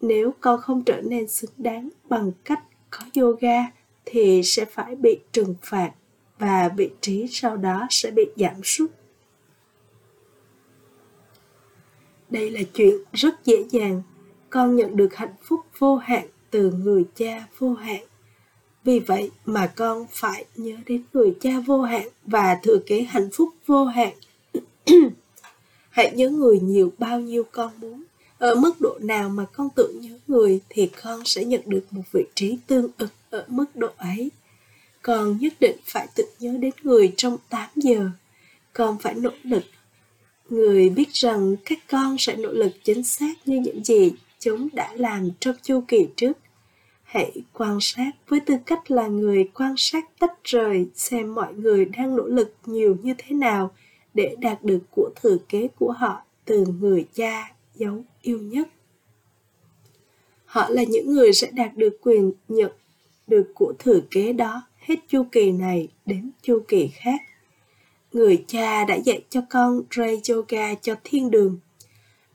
Nếu 0.00 0.34
con 0.40 0.60
không 0.60 0.84
trở 0.84 1.00
nên 1.00 1.28
xứng 1.28 1.50
đáng 1.56 1.88
bằng 2.08 2.32
cách 2.44 2.62
có 2.90 3.04
yoga 3.20 3.66
thì 4.04 4.42
sẽ 4.44 4.64
phải 4.64 4.94
bị 4.94 5.18
trừng 5.32 5.54
phạt 5.62 5.92
và 6.38 6.68
vị 6.76 6.90
trí 7.00 7.26
sau 7.30 7.56
đó 7.56 7.86
sẽ 7.90 8.10
bị 8.10 8.24
giảm 8.36 8.64
sút. 8.64 8.90
đây 12.30 12.50
là 12.50 12.60
chuyện 12.74 12.96
rất 13.12 13.44
dễ 13.44 13.64
dàng 13.70 14.02
con 14.50 14.76
nhận 14.76 14.96
được 14.96 15.14
hạnh 15.14 15.34
phúc 15.42 15.60
vô 15.78 15.96
hạn 15.96 16.28
từ 16.50 16.72
người 16.72 17.04
cha 17.14 17.46
vô 17.58 17.74
hạn 17.74 18.00
vì 18.86 18.98
vậy 18.98 19.30
mà 19.44 19.66
con 19.76 20.06
phải 20.10 20.44
nhớ 20.56 20.76
đến 20.86 21.02
người 21.12 21.34
cha 21.40 21.60
vô 21.66 21.82
hạn 21.82 22.08
và 22.26 22.58
thừa 22.62 22.78
kế 22.86 23.02
hạnh 23.02 23.28
phúc 23.32 23.48
vô 23.66 23.84
hạn. 23.84 24.12
Hãy 25.90 26.12
nhớ 26.14 26.28
người 26.28 26.60
nhiều 26.60 26.92
bao 26.98 27.20
nhiêu 27.20 27.42
con 27.52 27.70
muốn. 27.80 28.04
Ở 28.38 28.54
mức 28.54 28.80
độ 28.80 28.98
nào 29.00 29.28
mà 29.28 29.44
con 29.52 29.68
tự 29.76 29.92
nhớ 30.00 30.18
người 30.26 30.60
thì 30.68 30.90
con 31.02 31.22
sẽ 31.24 31.44
nhận 31.44 31.60
được 31.66 31.84
một 31.90 32.02
vị 32.12 32.24
trí 32.34 32.58
tương 32.66 32.88
ứng 32.98 33.10
ở 33.30 33.44
mức 33.48 33.76
độ 33.76 33.88
ấy. 33.96 34.30
Con 35.02 35.38
nhất 35.40 35.52
định 35.60 35.76
phải 35.84 36.06
tự 36.14 36.24
nhớ 36.40 36.52
đến 36.60 36.72
người 36.82 37.12
trong 37.16 37.36
8 37.48 37.68
giờ. 37.76 38.10
Con 38.72 38.98
phải 38.98 39.14
nỗ 39.14 39.30
lực. 39.42 39.62
Người 40.50 40.88
biết 40.88 41.08
rằng 41.12 41.56
các 41.64 41.78
con 41.90 42.16
sẽ 42.18 42.36
nỗ 42.36 42.52
lực 42.52 42.72
chính 42.84 43.04
xác 43.04 43.34
như 43.44 43.60
những 43.60 43.84
gì 43.84 44.12
chúng 44.40 44.68
đã 44.72 44.92
làm 44.94 45.30
trong 45.40 45.54
chu 45.62 45.80
kỳ 45.88 46.06
trước 46.16 46.32
hãy 47.06 47.32
quan 47.52 47.78
sát 47.80 48.10
với 48.28 48.40
tư 48.40 48.56
cách 48.66 48.90
là 48.90 49.06
người 49.06 49.50
quan 49.54 49.74
sát 49.76 50.04
tách 50.18 50.44
rời 50.44 50.86
xem 50.94 51.34
mọi 51.34 51.54
người 51.54 51.84
đang 51.84 52.16
nỗ 52.16 52.26
lực 52.26 52.54
nhiều 52.66 52.96
như 53.02 53.14
thế 53.18 53.36
nào 53.36 53.70
để 54.14 54.36
đạt 54.38 54.64
được 54.64 54.80
của 54.90 55.10
thừa 55.22 55.36
kế 55.48 55.68
của 55.68 55.92
họ 55.92 56.22
từ 56.44 56.64
người 56.80 57.06
cha 57.14 57.52
dấu 57.74 58.04
yêu 58.22 58.38
nhất 58.38 58.68
họ 60.44 60.68
là 60.68 60.82
những 60.82 61.12
người 61.12 61.32
sẽ 61.32 61.50
đạt 61.50 61.76
được 61.76 61.98
quyền 62.02 62.32
nhận 62.48 62.72
được 63.26 63.52
của 63.54 63.72
thừa 63.78 64.00
kế 64.10 64.32
đó 64.32 64.62
hết 64.78 64.96
chu 65.08 65.24
kỳ 65.32 65.52
này 65.52 65.88
đến 66.06 66.30
chu 66.42 66.62
kỳ 66.68 66.88
khác 66.88 67.20
người 68.16 68.44
cha 68.46 68.84
đã 68.84 68.94
dạy 68.94 69.22
cho 69.30 69.40
con 69.50 69.82
Ray 69.96 70.20
Yoga 70.28 70.74
cho 70.74 70.94
thiên 71.04 71.30
đường. 71.30 71.58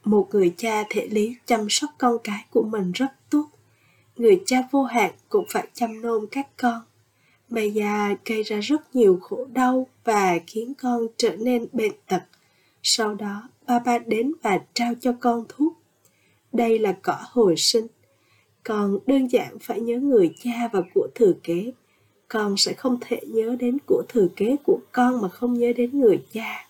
Một 0.03 0.27
người 0.31 0.53
cha 0.57 0.83
thể 0.89 1.07
lý 1.07 1.35
chăm 1.45 1.69
sóc 1.69 1.89
con 1.97 2.17
cái 2.23 2.45
của 2.49 2.63
mình 2.63 2.91
rất 2.91 3.07
tốt. 3.29 3.45
Người 4.21 4.41
cha 4.45 4.57
vô 4.71 4.83
hạn 4.83 5.11
cũng 5.29 5.45
phải 5.49 5.67
chăm 5.73 6.01
nom 6.01 6.27
các 6.31 6.47
con. 6.57 6.81
Maya 7.49 8.15
gây 8.25 8.43
ra 8.43 8.59
rất 8.59 8.95
nhiều 8.95 9.19
khổ 9.21 9.47
đau 9.53 9.87
và 10.03 10.39
khiến 10.47 10.73
con 10.81 11.07
trở 11.17 11.35
nên 11.35 11.67
bệnh 11.73 11.91
tật. 12.07 12.23
Sau 12.83 13.15
đó, 13.15 13.49
ba 13.67 13.79
ba 13.79 13.97
đến 13.99 14.33
và 14.41 14.59
trao 14.73 14.93
cho 15.01 15.13
con 15.19 15.45
thuốc. 15.49 15.73
Đây 16.53 16.79
là 16.79 16.91
cỏ 17.01 17.17
hồi 17.21 17.55
sinh. 17.57 17.87
Còn 18.63 18.99
đơn 19.05 19.27
giản 19.27 19.59
phải 19.59 19.81
nhớ 19.81 19.99
người 19.99 20.33
cha 20.43 20.69
và 20.73 20.81
của 20.93 21.07
thừa 21.15 21.33
kế 21.43 21.71
con 22.27 22.57
sẽ 22.57 22.73
không 22.73 22.97
thể 23.01 23.19
nhớ 23.27 23.55
đến 23.59 23.77
của 23.87 24.03
thừa 24.09 24.27
kế 24.35 24.55
của 24.63 24.79
con 24.91 25.21
mà 25.21 25.29
không 25.29 25.53
nhớ 25.53 25.73
đến 25.73 25.99
người 25.99 26.23
cha. 26.33 26.67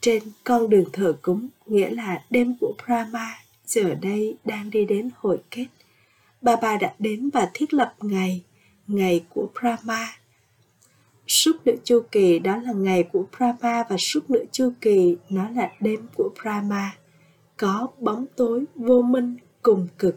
Trên 0.00 0.22
con 0.44 0.70
đường 0.70 0.88
thờ 0.92 1.16
cúng, 1.22 1.48
nghĩa 1.66 1.90
là 1.90 2.24
đêm 2.30 2.54
của 2.60 2.74
Brahma, 2.86 3.34
giờ 3.66 3.94
đây 4.02 4.36
đang 4.44 4.70
đi 4.70 4.84
đến 4.84 5.10
hồi 5.16 5.38
kết. 5.50 5.66
Bà 6.42 6.56
bà 6.56 6.76
đã 6.76 6.94
đến 6.98 7.30
và 7.30 7.50
thiết 7.54 7.74
lập 7.74 7.94
ngày, 8.00 8.44
ngày 8.86 9.24
của 9.28 9.48
Brahma. 9.60 10.06
Suốt 11.26 11.56
nửa 11.64 11.74
chu 11.84 12.02
kỳ 12.12 12.38
đó 12.38 12.56
là 12.56 12.72
ngày 12.72 13.02
của 13.02 13.24
Brahma 13.36 13.84
và 13.88 13.96
suốt 13.98 14.30
nửa 14.30 14.44
chu 14.52 14.72
kỳ 14.80 15.16
nó 15.30 15.50
là 15.50 15.72
đêm 15.80 16.06
của 16.14 16.30
Brahma. 16.42 16.96
Có 17.56 17.88
bóng 17.98 18.26
tối 18.36 18.64
vô 18.74 19.02
minh 19.02 19.36
cùng 19.62 19.88
cực. 19.98 20.16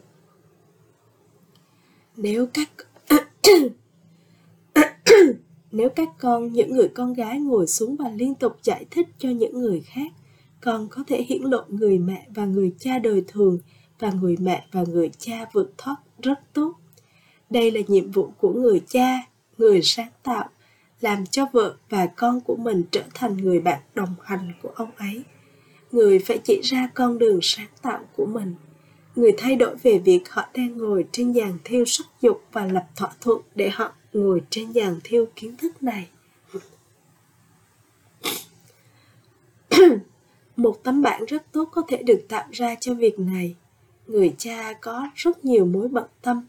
Nếu 2.15 2.47
các 2.53 2.69
nếu 5.71 5.89
các 5.89 6.09
con 6.19 6.53
những 6.53 6.73
người 6.73 6.87
con 6.87 7.13
gái 7.13 7.39
ngồi 7.39 7.67
xuống 7.67 7.95
và 7.95 8.09
liên 8.09 8.35
tục 8.35 8.57
giải 8.63 8.85
thích 8.91 9.07
cho 9.17 9.29
những 9.29 9.59
người 9.59 9.81
khác 9.85 10.11
con 10.61 10.87
có 10.89 11.03
thể 11.07 11.23
hiển 11.23 11.41
lộ 11.41 11.63
người 11.67 11.99
mẹ 11.99 12.27
và 12.35 12.45
người 12.45 12.73
cha 12.79 12.99
đời 12.99 13.23
thường 13.27 13.59
và 13.99 14.11
người 14.11 14.35
mẹ 14.39 14.65
và 14.71 14.83
người 14.83 15.09
cha 15.17 15.45
vượt 15.53 15.73
thoát 15.77 15.95
rất 16.21 16.39
tốt. 16.53 16.73
Đây 17.49 17.71
là 17.71 17.81
nhiệm 17.87 18.11
vụ 18.11 18.33
của 18.37 18.53
người 18.53 18.81
cha, 18.87 19.19
người 19.57 19.81
sáng 19.83 20.11
tạo, 20.23 20.49
làm 21.01 21.25
cho 21.25 21.45
vợ 21.53 21.75
và 21.89 22.05
con 22.05 22.41
của 22.41 22.55
mình 22.55 22.83
trở 22.91 23.03
thành 23.13 23.37
người 23.37 23.59
bạn 23.59 23.79
đồng 23.95 24.15
hành 24.23 24.51
của 24.61 24.69
ông 24.75 24.91
ấy. 24.97 25.23
Người 25.91 26.19
phải 26.19 26.37
chỉ 26.37 26.61
ra 26.63 26.89
con 26.93 27.19
đường 27.19 27.39
sáng 27.41 27.69
tạo 27.81 27.99
của 28.15 28.25
mình. 28.25 28.55
Người 29.15 29.31
thay 29.37 29.55
đổi 29.55 29.75
về 29.75 29.97
việc 29.97 30.29
họ 30.29 30.45
đang 30.53 30.77
ngồi 30.77 31.05
trên 31.11 31.31
giàn 31.31 31.57
thiêu 31.63 31.85
sắc 31.85 32.07
dục 32.21 32.43
và 32.51 32.65
lập 32.65 32.85
thỏa 32.95 33.09
thuận 33.21 33.41
để 33.55 33.69
họ 33.69 33.91
ngồi 34.13 34.41
trên 34.49 34.71
giàn 34.71 34.99
thiêu 35.03 35.25
kiến 35.35 35.57
thức 35.57 35.83
này. 35.83 36.07
Một 40.55 40.83
tấm 40.83 41.01
bảng 41.01 41.25
rất 41.25 41.51
tốt 41.51 41.69
có 41.71 41.81
thể 41.87 42.03
được 42.03 42.25
tạo 42.29 42.47
ra 42.51 42.75
cho 42.79 42.93
việc 42.93 43.19
này 43.19 43.55
người 44.09 44.35
cha 44.37 44.73
có 44.81 45.09
rất 45.15 45.45
nhiều 45.45 45.65
mối 45.65 45.87
bận 45.87 46.07
tâm. 46.21 46.47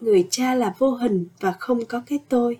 Người 0.00 0.26
cha 0.30 0.54
là 0.54 0.74
vô 0.78 0.90
hình 0.90 1.26
và 1.40 1.52
không 1.52 1.84
có 1.84 2.02
cái 2.06 2.18
tôi. 2.28 2.58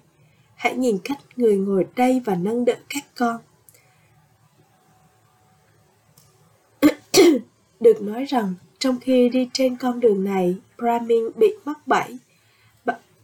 Hãy 0.55 0.77
nhìn 0.77 0.99
cách 1.05 1.19
người 1.37 1.57
ngồi 1.57 1.87
đây 1.97 2.23
và 2.25 2.35
nâng 2.35 2.65
đỡ 2.65 2.75
các 2.89 3.05
con. 3.17 3.41
Được 7.81 8.03
nói 8.03 8.25
rằng, 8.25 8.55
trong 8.79 8.97
khi 9.01 9.29
đi 9.29 9.49
trên 9.53 9.77
con 9.77 10.01
đường 10.01 10.25
này, 10.25 10.57
brahmin 10.79 11.31
bị 11.37 11.55
mắc 11.65 11.87
bẫy. 11.87 12.19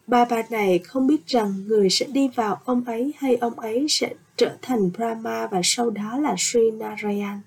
Ba 0.06 0.24
bà 0.24 0.42
này 0.50 0.78
không 0.78 1.06
biết 1.06 1.26
rằng 1.26 1.64
người 1.66 1.90
sẽ 1.90 2.06
đi 2.06 2.28
vào 2.34 2.60
ông 2.64 2.84
ấy 2.84 3.12
hay 3.18 3.36
ông 3.36 3.60
ấy 3.60 3.86
sẽ 3.88 4.14
trở 4.36 4.56
thành 4.62 4.90
Brahma 4.96 5.46
và 5.46 5.60
sau 5.64 5.90
đó 5.90 6.18
là 6.18 6.34
Sri 6.38 6.70
Narayan. 6.70 7.40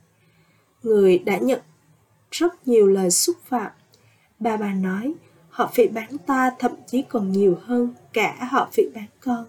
Người 0.83 1.17
đã 1.17 1.37
nhận 1.37 1.59
rất 2.31 2.67
nhiều 2.67 2.87
lời 2.87 3.11
xúc 3.11 3.35
phạm. 3.45 3.71
Ba 4.39 4.57
bà 4.57 4.73
nói, 4.73 5.13
họ 5.49 5.71
phỉ 5.73 5.87
bán 5.87 6.17
ta 6.17 6.51
thậm 6.59 6.71
chí 6.87 7.01
còn 7.01 7.31
nhiều 7.31 7.57
hơn 7.61 7.93
cả 8.13 8.47
họ 8.51 8.69
phỉ 8.73 8.83
bán 8.95 9.07
con. 9.19 9.45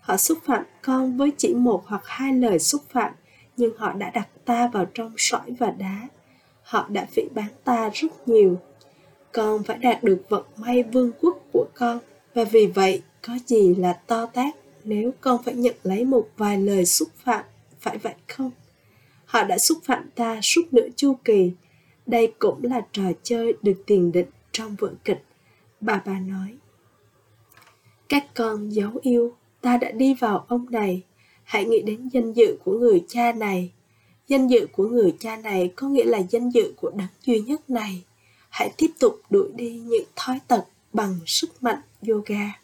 Họ 0.00 0.16
xúc 0.16 0.38
phạm 0.44 0.64
con 0.82 1.16
với 1.16 1.32
chỉ 1.36 1.54
một 1.54 1.82
hoặc 1.86 2.02
hai 2.04 2.32
lời 2.32 2.58
xúc 2.58 2.82
phạm, 2.90 3.12
nhưng 3.56 3.76
họ 3.76 3.92
đã 3.92 4.10
đặt 4.10 4.28
ta 4.44 4.66
vào 4.66 4.86
trong 4.94 5.14
sỏi 5.16 5.50
và 5.58 5.70
đá. 5.70 6.08
Họ 6.62 6.86
đã 6.88 7.06
phỉ 7.12 7.22
bán 7.34 7.48
ta 7.64 7.90
rất 7.94 8.28
nhiều. 8.28 8.58
Con 9.32 9.62
phải 9.62 9.78
đạt 9.78 10.04
được 10.04 10.22
vận 10.28 10.44
may 10.56 10.82
vương 10.82 11.12
quốc 11.20 11.38
của 11.52 11.66
con 11.74 11.98
và 12.34 12.44
vì 12.44 12.66
vậy 12.66 13.02
có 13.22 13.38
gì 13.46 13.74
là 13.74 13.92
to 13.92 14.26
tát 14.26 14.54
nếu 14.84 15.10
con 15.20 15.42
phải 15.42 15.54
nhận 15.54 15.74
lấy 15.82 16.04
một 16.04 16.28
vài 16.36 16.58
lời 16.58 16.86
xúc 16.86 17.08
phạm 17.24 17.44
phải 17.80 17.98
vậy 17.98 18.14
không 18.28 18.50
họ 19.24 19.44
đã 19.44 19.58
xúc 19.58 19.78
phạm 19.84 20.10
ta 20.14 20.40
suốt 20.42 20.62
nửa 20.72 20.88
chu 20.96 21.14
kỳ 21.24 21.52
đây 22.10 22.32
cũng 22.38 22.64
là 22.64 22.86
trò 22.92 23.02
chơi 23.22 23.54
được 23.62 23.82
tiền 23.86 24.12
định 24.12 24.26
trong 24.52 24.76
vở 24.78 24.92
kịch, 25.04 25.24
bà 25.80 26.02
bà 26.06 26.20
nói 26.20 26.56
các 28.10 28.34
con 28.34 28.68
dấu 28.68 28.90
yêu, 29.02 29.34
ta 29.60 29.76
đã 29.76 29.90
đi 29.90 30.14
vào 30.14 30.44
ông 30.48 30.66
này 30.70 31.02
hãy 31.44 31.64
nghĩ 31.64 31.82
đến 31.82 32.08
danh 32.08 32.32
dự 32.32 32.58
của 32.64 32.72
người 32.72 33.04
cha 33.08 33.32
này 33.32 33.72
danh 34.28 34.50
dự 34.50 34.66
của 34.72 34.88
người 34.88 35.14
cha 35.18 35.36
này 35.36 35.72
có 35.76 35.88
nghĩa 35.88 36.04
là 36.04 36.18
danh 36.18 36.50
dự 36.50 36.74
của 36.76 36.90
đấng 36.90 37.08
duy 37.24 37.40
nhất 37.40 37.70
này 37.70 38.04
hãy 38.50 38.72
tiếp 38.76 38.90
tục 38.98 39.20
đuổi 39.30 39.48
đi 39.54 39.80
những 39.80 40.04
thói 40.16 40.40
tật 40.48 40.64
bằng 40.92 41.18
sức 41.26 41.62
mạnh 41.62 41.80
yoga. 42.08 42.60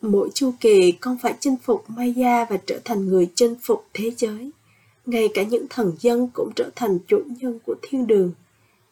Mỗi 0.00 0.30
chu 0.34 0.52
kỳ, 0.60 0.92
con 0.92 1.18
phải 1.22 1.34
chinh 1.40 1.56
phục 1.62 1.84
Maya 1.90 2.44
và 2.44 2.56
trở 2.66 2.80
thành 2.84 3.06
người 3.06 3.30
chinh 3.34 3.54
phục 3.62 3.86
thế 3.94 4.10
giới. 4.16 4.50
Ngay 5.06 5.28
cả 5.34 5.42
những 5.42 5.66
thần 5.70 5.92
dân 6.00 6.28
cũng 6.34 6.50
trở 6.56 6.70
thành 6.76 6.98
chủ 7.06 7.22
nhân 7.40 7.58
của 7.66 7.74
thiên 7.82 8.06
đường. 8.06 8.32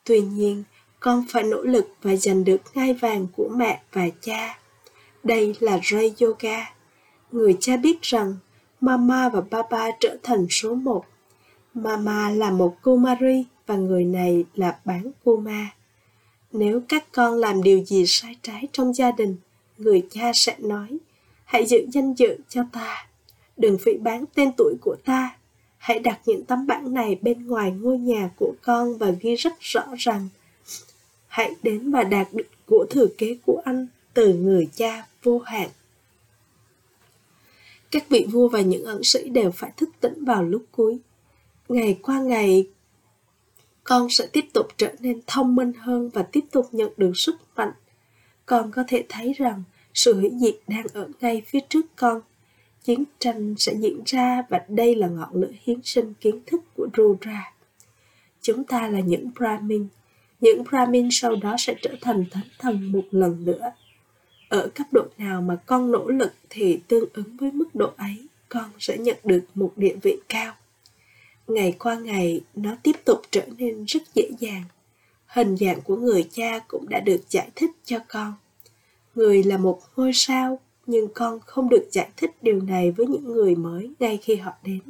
Tuy 0.05 0.21
nhiên, 0.21 0.65
con 1.01 1.25
phải 1.29 1.43
nỗ 1.43 1.63
lực 1.63 1.89
và 2.03 2.17
giành 2.17 2.45
được 2.45 2.61
ngai 2.75 2.95
vàng 2.95 3.27
của 3.37 3.49
mẹ 3.57 3.83
và 3.93 4.09
cha. 4.21 4.59
Đây 5.25 5.55
là 5.61 5.81
Ray 5.83 6.15
Yoga. 6.21 6.75
Người 7.33 7.57
cha 7.61 7.77
biết 7.77 8.03
rằng 8.03 8.37
Mama 8.81 9.29
và 9.29 9.41
Papa 9.41 9.91
trở 10.01 10.17
thành 10.23 10.47
số 10.51 10.75
một. 10.75 11.05
Mama 11.75 12.31
là 12.31 12.51
một 12.51 12.77
Kumari 12.83 13.45
và 13.67 13.77
người 13.77 14.05
này 14.05 14.45
là 14.55 14.79
bán 14.85 15.11
Kuma. 15.25 15.71
Nếu 16.53 16.83
các 16.89 17.13
con 17.13 17.35
làm 17.35 17.63
điều 17.63 17.85
gì 17.85 18.07
sai 18.07 18.37
trái 18.43 18.69
trong 18.73 18.95
gia 18.95 19.11
đình, 19.11 19.37
người 19.79 20.07
cha 20.11 20.33
sẽ 20.35 20.57
nói, 20.59 20.99
hãy 21.45 21.67
giữ 21.67 21.87
danh 21.93 22.15
dự 22.15 22.37
cho 22.49 22.63
ta, 22.73 23.07
đừng 23.57 23.79
phỉ 23.79 23.93
bán 23.99 24.25
tên 24.35 24.53
tuổi 24.57 24.75
của 24.81 24.97
ta. 25.05 25.37
Hãy 25.81 25.99
đặt 25.99 26.21
những 26.27 26.45
tấm 26.45 26.67
bảng 26.67 26.95
này 26.95 27.19
bên 27.23 27.47
ngoài 27.47 27.71
ngôi 27.71 27.99
nhà 27.99 28.31
của 28.37 28.53
con 28.63 28.99
và 28.99 29.11
ghi 29.21 29.35
rất 29.35 29.53
rõ 29.61 29.83
rằng 29.99 30.29
hãy 31.27 31.55
đến 31.63 31.91
và 31.91 32.05
đạt 32.05 32.29
được 32.33 32.47
của 32.67 32.87
thừa 32.91 33.07
kế 33.19 33.39
của 33.47 33.63
anh 33.65 33.87
từ 34.15 34.35
người 34.35 34.69
cha 34.75 35.07
vô 35.23 35.39
hạn. 35.39 35.69
Các 37.91 38.09
vị 38.09 38.27
vua 38.31 38.49
và 38.49 38.61
những 38.61 38.85
ẩn 38.85 39.05
sĩ 39.05 39.29
đều 39.29 39.51
phải 39.51 39.73
thức 39.77 39.89
tỉnh 40.01 40.25
vào 40.25 40.45
lúc 40.45 40.65
cuối. 40.73 40.99
Ngày 41.69 41.99
qua 42.03 42.21
ngày, 42.21 42.69
con 43.85 44.11
sẽ 44.11 44.27
tiếp 44.27 44.45
tục 44.53 44.69
trở 44.77 44.93
nên 45.01 45.21
thông 45.27 45.55
minh 45.55 45.73
hơn 45.73 46.09
và 46.09 46.23
tiếp 46.23 46.45
tục 46.51 46.69
nhận 46.73 46.93
được 46.97 47.13
sức 47.15 47.37
mạnh 47.57 47.73
con 48.51 48.71
có 48.71 48.85
thể 48.89 49.05
thấy 49.09 49.33
rằng 49.33 49.63
sự 49.95 50.15
hủy 50.15 50.31
diệt 50.41 50.55
đang 50.67 50.87
ở 50.93 51.09
ngay 51.21 51.43
phía 51.47 51.59
trước 51.69 51.87
con 51.97 52.21
chiến 52.85 53.05
tranh 53.19 53.55
sẽ 53.59 53.75
diễn 53.75 54.01
ra 54.07 54.43
và 54.49 54.65
đây 54.69 54.95
là 54.95 55.09
ngọn 55.09 55.35
lửa 55.35 55.51
hiến 55.63 55.81
sinh 55.85 56.15
kiến 56.21 56.41
thức 56.47 56.61
của 56.77 56.89
Rudra. 56.97 57.53
chúng 58.43 58.65
ta 58.65 58.89
là 58.89 59.01
những 59.01 59.31
Brahmin. 59.39 59.87
Những 60.41 60.65
Brahmin 60.65 61.09
sau 61.13 61.37
đó 61.37 61.55
sẽ 61.59 61.75
trở 61.83 61.95
thành 62.01 62.25
thánh 62.31 62.49
thần 62.59 62.93
một 62.93 63.05
lần 63.11 63.45
nữa. 63.45 63.73
Ở 64.49 64.69
cấp 64.75 64.87
độ 64.93 65.05
nào 65.19 65.43
mà 65.43 65.57
con 65.67 65.91
nỗ 65.91 66.09
lực 66.09 66.33
thì 66.51 66.81
tương 66.89 67.05
ứng 67.13 67.37
với 67.37 67.53
mức 67.53 67.75
độ 67.75 67.91
ấy, 67.97 68.29
con 68.49 68.71
sẽ 68.79 68.99
nhận 68.99 69.17
được 69.25 69.45
một 69.55 69.73
địa 69.77 69.97
vị 70.03 70.17
cao. 70.29 70.55
Ngày 71.47 71.75
qua 71.79 71.95
ngày, 71.95 72.41
nó 72.55 72.77
tiếp 72.83 72.97
tục 73.05 73.21
trở 73.31 73.47
nên 73.59 73.85
rất 73.85 74.03
dễ 74.15 74.31
dàng. 74.39 74.65
Hình 75.27 75.57
dạng 75.57 75.81
của 75.81 75.97
người 75.97 76.29
cha 76.33 76.59
cũng 76.69 76.89
đã 76.89 77.01
được 77.01 77.21
giải 77.31 77.51
thích 77.55 77.71
cho 77.85 77.99
con. 78.09 78.35
Người 79.15 79.43
là 79.43 79.57
một 79.57 79.81
ngôi 79.97 80.11
sao, 80.15 80.59
nhưng 80.87 81.09
con 81.15 81.41
không 81.41 81.69
được 81.69 81.89
giải 81.93 82.09
thích 82.17 82.31
điều 82.43 82.61
này 82.61 82.91
với 82.91 83.07
những 83.07 83.33
người 83.33 83.55
mới 83.55 83.91
ngay 83.99 84.19
khi 84.23 84.37
họ 84.37 84.53
đến. 84.63 84.81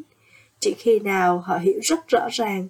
Chỉ 0.60 0.74
khi 0.78 0.98
nào 0.98 1.38
họ 1.38 1.58
hiểu 1.58 1.78
rất 1.82 2.08
rõ 2.08 2.28
ràng 2.32 2.68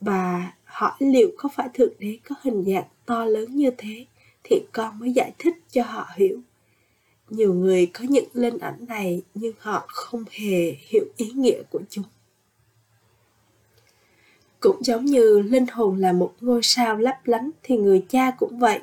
và 0.00 0.52
hỏi 0.64 0.92
liệu 0.98 1.28
có 1.38 1.48
phải 1.54 1.68
Thượng 1.74 1.92
Đế 1.98 2.18
có 2.28 2.34
hình 2.42 2.64
dạng 2.64 2.88
to 3.06 3.24
lớn 3.24 3.56
như 3.56 3.70
thế 3.78 4.06
thì 4.44 4.62
con 4.72 4.98
mới 4.98 5.12
giải 5.12 5.32
thích 5.38 5.54
cho 5.70 5.82
họ 5.82 6.08
hiểu. 6.16 6.40
Nhiều 7.30 7.54
người 7.54 7.86
có 7.86 8.04
những 8.08 8.28
linh 8.32 8.58
ảnh 8.58 8.84
này 8.88 9.22
nhưng 9.34 9.54
họ 9.58 9.84
không 9.88 10.24
hề 10.30 10.76
hiểu 10.78 11.04
ý 11.16 11.30
nghĩa 11.34 11.62
của 11.70 11.80
chúng. 11.90 12.04
Cũng 14.60 14.84
giống 14.84 15.04
như 15.04 15.40
linh 15.40 15.66
hồn 15.66 15.98
là 15.98 16.12
một 16.12 16.34
ngôi 16.40 16.60
sao 16.62 16.96
lấp 16.96 17.16
lánh 17.24 17.50
thì 17.62 17.76
người 17.76 18.04
cha 18.08 18.30
cũng 18.30 18.58
vậy. 18.58 18.80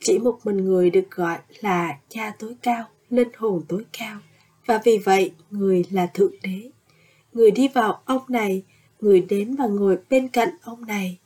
Chỉ 0.00 0.18
một 0.18 0.38
mình 0.44 0.56
người 0.56 0.90
được 0.90 1.10
gọi 1.10 1.38
là 1.60 1.98
cha 2.08 2.34
tối 2.38 2.56
cao, 2.62 2.84
linh 3.10 3.28
hồn 3.36 3.62
tối 3.68 3.84
cao. 3.98 4.18
Và 4.66 4.80
vì 4.84 4.98
vậy, 4.98 5.32
người 5.50 5.84
là 5.90 6.06
Thượng 6.06 6.34
Đế. 6.42 6.70
Người 7.32 7.50
đi 7.50 7.68
vào 7.68 8.02
ông 8.04 8.22
này, 8.28 8.62
người 9.00 9.20
đến 9.20 9.56
và 9.56 9.66
ngồi 9.66 9.98
bên 10.10 10.28
cạnh 10.28 10.48
ông 10.62 10.86
này. 10.86 11.18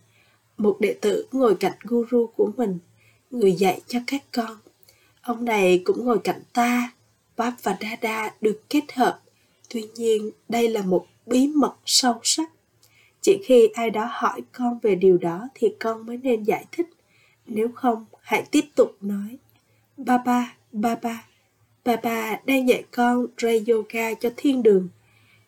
Một 0.58 0.76
đệ 0.80 0.96
tử 1.00 1.26
ngồi 1.32 1.54
cạnh 1.54 1.78
guru 1.82 2.26
của 2.36 2.50
mình, 2.56 2.78
người 3.30 3.52
dạy 3.52 3.80
cho 3.86 3.98
các 4.06 4.22
con. 4.32 4.56
Ông 5.22 5.44
này 5.44 5.82
cũng 5.84 6.04
ngồi 6.04 6.18
cạnh 6.18 6.42
ta. 6.52 6.92
bab 7.36 7.54
và 7.62 7.76
Dada 7.80 8.34
được 8.40 8.60
kết 8.68 8.92
hợp. 8.92 9.20
Tuy 9.68 9.84
nhiên, 9.94 10.30
đây 10.48 10.68
là 10.68 10.82
một 10.82 11.06
bí 11.26 11.46
mật 11.46 11.74
sâu 11.84 12.20
sắc 12.22 12.50
chỉ 13.22 13.42
khi 13.44 13.68
ai 13.74 13.90
đó 13.90 14.08
hỏi 14.10 14.42
con 14.52 14.78
về 14.82 14.94
điều 14.94 15.18
đó 15.18 15.48
thì 15.54 15.68
con 15.80 16.06
mới 16.06 16.16
nên 16.16 16.42
giải 16.42 16.64
thích 16.72 16.86
nếu 17.46 17.68
không 17.74 18.04
hãy 18.22 18.44
tiếp 18.50 18.64
tục 18.74 18.96
nói 19.00 19.38
baba 20.72 21.24
baba 21.84 22.00
bà 22.02 22.40
đang 22.46 22.68
dạy 22.68 22.84
con 22.90 23.26
ray 23.38 23.64
yoga 23.68 24.14
cho 24.14 24.30
thiên 24.36 24.62
đường. 24.62 24.88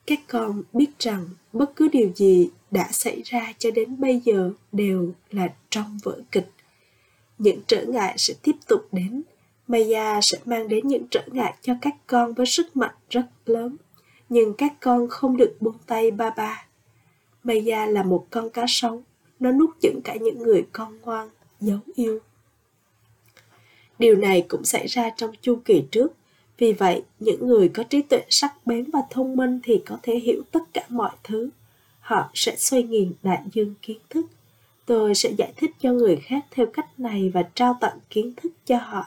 Các 0.06 0.18
con 0.28 0.62
biết 0.72 0.98
rằng 0.98 1.28
bất 1.52 1.76
cứ 1.76 1.88
điều 1.88 2.12
gì 2.14 2.50
đã 2.70 2.88
xảy 2.90 3.22
ra 3.24 3.52
cho 3.58 3.70
đến 3.70 4.00
bây 4.00 4.20
giờ 4.24 4.52
đều 4.72 5.12
là 5.30 5.48
trong 5.70 5.98
vở 6.02 6.20
kịch. 6.32 6.48
Những 7.38 7.60
trở 7.66 7.84
ngại 7.84 8.14
sẽ 8.18 8.34
tiếp 8.42 8.56
tục 8.68 8.88
đến. 8.92 9.22
Maya 9.68 10.20
sẽ 10.22 10.38
mang 10.44 10.68
đến 10.68 10.88
những 10.88 11.06
trở 11.10 11.22
ngại 11.26 11.54
cho 11.60 11.74
các 11.82 11.94
con 12.06 12.34
với 12.34 12.46
sức 12.46 12.76
mạnh 12.76 12.94
rất 13.10 13.26
lớn. 13.46 13.76
Nhưng 14.28 14.54
các 14.54 14.72
con 14.80 15.08
không 15.08 15.36
được 15.36 15.56
buông 15.60 15.78
tay 15.86 16.10
ba 16.10 16.30
ba. 16.30 16.66
Maya 17.42 17.86
là 17.86 18.02
một 18.02 18.26
con 18.30 18.50
cá 18.50 18.64
sấu, 18.68 19.02
nó 19.40 19.52
nuốt 19.52 19.70
chửng 19.82 20.00
cả 20.04 20.14
những 20.14 20.38
người 20.38 20.66
con 20.72 20.98
ngoan, 21.00 21.28
dấu 21.60 21.78
yêu. 21.94 22.18
Điều 23.98 24.16
này 24.16 24.46
cũng 24.48 24.64
xảy 24.64 24.86
ra 24.86 25.10
trong 25.16 25.30
chu 25.42 25.58
kỳ 25.64 25.84
trước. 25.90 26.12
Vì 26.58 26.73
vậy, 26.73 27.02
những 27.18 27.46
người 27.49 27.68
có 27.68 27.82
trí 27.82 28.02
tuệ 28.02 28.23
sắc 28.28 28.66
bén 28.66 28.90
và 28.90 29.00
thông 29.11 29.37
minh 29.37 29.61
thì 29.62 29.82
có 29.87 29.99
thể 30.02 30.14
hiểu 30.18 30.42
tất 30.50 30.61
cả 30.73 30.82
mọi 30.88 31.11
thứ. 31.25 31.50
Họ 32.00 32.30
sẽ 32.34 32.56
xoay 32.56 32.82
nghiền 32.82 33.12
đại 33.23 33.42
dương 33.52 33.75
kiến 33.82 33.99
thức. 34.11 34.26
Tôi 34.87 35.14
sẽ 35.14 35.31
giải 35.38 35.52
thích 35.57 35.70
cho 35.81 35.92
người 35.92 36.16
khác 36.16 36.44
theo 36.50 36.66
cách 36.66 37.00
này 37.00 37.31
và 37.35 37.42
trao 37.55 37.76
tặng 37.81 37.98
kiến 38.11 38.33
thức 38.37 38.52
cho 38.66 38.78
họ. 38.78 39.07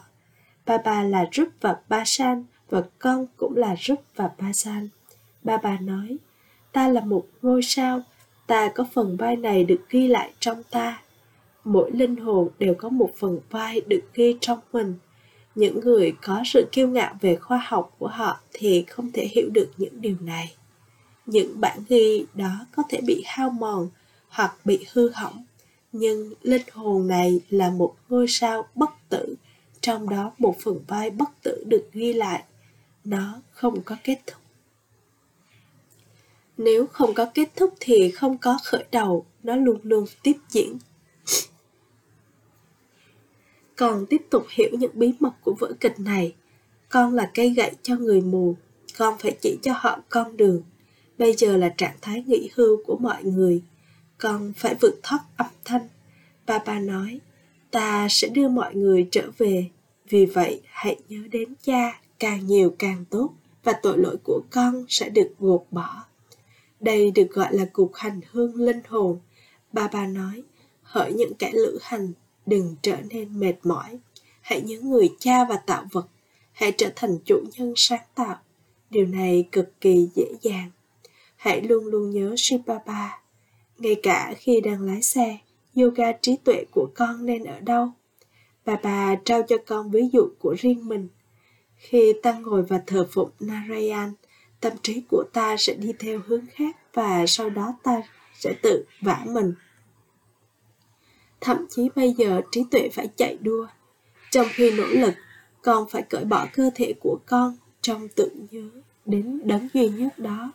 Ba 0.66 0.78
ba 0.78 1.04
là 1.04 1.26
Rup 1.34 1.48
và 1.62 1.78
Ba 1.90 2.04
San 2.06 2.44
và 2.70 2.84
con 3.00 3.26
cũng 3.38 3.58
là 3.58 3.76
Rup 3.80 4.04
và 4.16 4.30
Ba 4.38 4.54
San. 4.54 4.90
Ba 5.44 5.58
ba 5.58 5.80
nói, 5.80 6.18
ta 6.72 6.88
là 6.88 7.02
một 7.02 7.28
ngôi 7.42 7.62
sao 7.62 8.02
ta 8.48 8.72
có 8.76 8.86
phần 8.94 9.18
vai 9.18 9.36
này 9.36 9.64
được 9.64 9.82
ghi 9.90 10.08
lại 10.08 10.32
trong 10.40 10.64
ta 10.64 11.02
mỗi 11.64 11.92
linh 11.92 12.16
hồn 12.16 12.50
đều 12.60 12.76
có 12.78 12.90
một 12.90 13.12
phần 13.18 13.40
vai 13.50 13.82
được 13.88 14.02
ghi 14.14 14.38
trong 14.42 14.60
mình 14.74 14.96
những 15.58 15.80
người 15.80 16.14
có 16.22 16.42
sự 16.46 16.68
kiêu 16.72 16.88
ngạo 16.88 17.16
về 17.22 17.36
khoa 17.36 17.64
học 17.68 17.96
của 18.00 18.08
họ 18.08 18.40
thì 18.54 18.84
không 18.88 19.12
thể 19.12 19.28
hiểu 19.28 19.50
được 19.50 19.72
những 19.78 20.02
điều 20.02 20.16
này. 20.22 20.56
Những 21.26 21.62
bản 21.62 21.80
ghi 21.90 22.26
đó 22.34 22.66
có 22.76 22.84
thể 22.90 23.02
bị 23.02 23.24
hao 23.26 23.50
mòn 23.50 23.90
hoặc 24.30 24.56
bị 24.66 24.86
hư 24.92 25.10
hỏng, 25.10 25.46
nhưng 25.92 26.34
linh 26.42 26.62
hồn 26.74 27.08
này 27.08 27.42
là 27.50 27.70
một 27.70 27.96
ngôi 28.10 28.28
sao 28.28 28.68
bất 28.76 28.90
tử, 29.10 29.36
trong 29.82 30.10
đó 30.10 30.32
một 30.38 30.56
phần 30.64 30.80
vai 30.88 31.10
bất 31.10 31.30
tử 31.44 31.64
được 31.68 31.90
ghi 31.94 32.14
lại. 32.14 32.44
Nó 33.04 33.42
không 33.52 33.82
có 33.82 33.96
kết 34.04 34.18
thúc. 34.28 34.42
Nếu 36.58 36.88
không 36.88 37.14
có 37.14 37.26
kết 37.34 37.50
thúc 37.56 37.74
thì 37.80 38.12
không 38.12 38.38
có 38.38 38.58
khởi 38.64 38.86
đầu, 38.92 39.26
nó 39.44 39.56
luôn 39.56 39.80
luôn 39.84 40.06
tiếp 40.24 40.36
diễn 40.50 40.78
còn 43.78 44.06
tiếp 44.06 44.22
tục 44.30 44.46
hiểu 44.50 44.70
những 44.72 44.92
bí 44.94 45.14
mật 45.20 45.34
của 45.44 45.56
vở 45.60 45.74
kịch 45.80 46.00
này. 46.00 46.36
Con 46.90 47.14
là 47.14 47.32
cây 47.34 47.50
gậy 47.50 47.72
cho 47.82 47.96
người 47.96 48.22
mù 48.22 48.56
con 48.98 49.18
phải 49.18 49.38
chỉ 49.42 49.58
cho 49.62 49.74
họ 49.76 50.00
con 50.10 50.38
đường. 50.38 50.64
Bây 51.18 51.34
giờ 51.34 51.58
là 51.58 51.70
trạng 51.78 51.98
thái 52.02 52.24
nghỉ 52.28 52.50
hưu 52.56 52.84
của 52.86 52.98
mọi 52.98 53.24
người. 53.24 53.64
Con 54.18 54.54
phải 54.58 54.76
vượt 54.82 55.00
thoát 55.04 55.20
âm 55.38 55.48
thanh. 55.66 55.88
Ba 56.46 56.60
ba 56.66 56.80
nói 56.80 57.20
ta 57.72 58.08
sẽ 58.10 58.28
đưa 58.28 58.48
mọi 58.48 58.76
người 58.76 59.08
trở 59.12 59.32
về. 59.38 59.66
Vì 60.10 60.26
vậy 60.26 60.62
hãy 60.66 60.98
nhớ 61.10 61.20
đến 61.32 61.54
cha 61.64 62.02
càng 62.20 62.48
nhiều 62.48 62.76
càng 62.80 63.06
tốt 63.10 63.30
và 63.64 63.74
tội 63.74 63.98
lỗi 63.98 64.18
của 64.24 64.42
con 64.52 64.86
sẽ 64.90 65.10
được 65.10 65.30
gột 65.40 65.66
bỏ. 65.72 66.04
Đây 66.80 67.12
được 67.12 67.28
gọi 67.32 67.54
là 67.54 67.66
cuộc 67.74 67.98
hành 67.98 68.22
hương 68.32 68.56
linh 68.56 68.82
hồn. 68.88 69.20
Ba 69.72 69.88
ba 69.88 70.08
nói, 70.08 70.44
hỡi 70.82 71.14
những 71.14 71.34
kẻ 71.34 71.52
lữ 71.54 71.80
hành, 71.82 72.14
đừng 72.48 72.76
trở 72.82 72.98
nên 73.10 73.40
mệt 73.40 73.54
mỏi. 73.64 74.00
Hãy 74.42 74.62
nhớ 74.62 74.80
người 74.80 75.10
cha 75.20 75.46
và 75.50 75.56
tạo 75.56 75.86
vật. 75.92 76.08
Hãy 76.52 76.72
trở 76.72 76.90
thành 76.96 77.18
chủ 77.26 77.44
nhân 77.58 77.74
sáng 77.76 78.04
tạo. 78.16 78.36
Điều 78.90 79.06
này 79.06 79.48
cực 79.52 79.82
kỳ 79.82 80.10
dễ 80.16 80.26
dàng. 80.42 80.72
Hãy 81.36 81.62
luôn 81.62 81.86
luôn 81.86 82.12
nhớ 82.12 82.36
Shibaba. 82.38 83.20
Ngay 83.78 83.96
cả 84.04 84.34
khi 84.38 84.62
đang 84.62 84.82
lái 84.82 85.02
xe, 85.02 85.38
yoga 85.76 86.12
trí 86.12 86.36
tuệ 86.44 86.66
của 86.72 86.90
con 86.96 87.26
nên 87.26 87.44
ở 87.44 87.60
đâu? 87.60 87.90
Bà 88.66 88.76
bà 88.84 89.16
trao 89.26 89.44
cho 89.44 89.58
con 89.66 89.92
ví 89.92 90.02
dụ 90.14 90.30
của 90.40 90.56
riêng 90.60 90.88
mình. 90.88 91.08
Khi 91.76 92.14
ta 92.24 92.34
ngồi 92.34 92.64
và 92.64 92.84
thờ 92.88 93.08
phụng 93.12 93.30
Narayan, 93.40 94.14
tâm 94.62 94.74
trí 94.82 95.02
của 95.10 95.24
ta 95.34 95.56
sẽ 95.58 95.74
đi 95.74 95.94
theo 96.00 96.22
hướng 96.28 96.46
khác 96.54 96.78
và 96.94 97.26
sau 97.28 97.50
đó 97.50 97.76
ta 97.84 98.02
sẽ 98.40 98.54
tự 98.62 98.86
vả 99.02 99.26
mình 99.28 99.54
thậm 101.42 101.58
chí 101.70 101.90
bây 101.96 102.14
giờ 102.18 102.42
trí 102.52 102.64
tuệ 102.72 102.90
phải 102.90 103.10
chạy 103.16 103.38
đua. 103.42 103.68
Trong 104.32 104.48
khi 104.50 104.72
nỗ 104.72 104.86
lực 104.86 105.14
con 105.62 105.88
phải 105.90 106.02
cởi 106.02 106.26
bỏ 106.26 106.48
cơ 106.54 106.70
thể 106.76 106.94
của 107.00 107.18
con 107.26 107.58
trong 107.82 108.08
tưởng 108.16 108.48
nhớ 108.52 108.70
đến 109.06 109.42
đấng 109.44 109.68
duy 109.74 109.90
nhất 109.90 110.20
đó. 110.20 110.52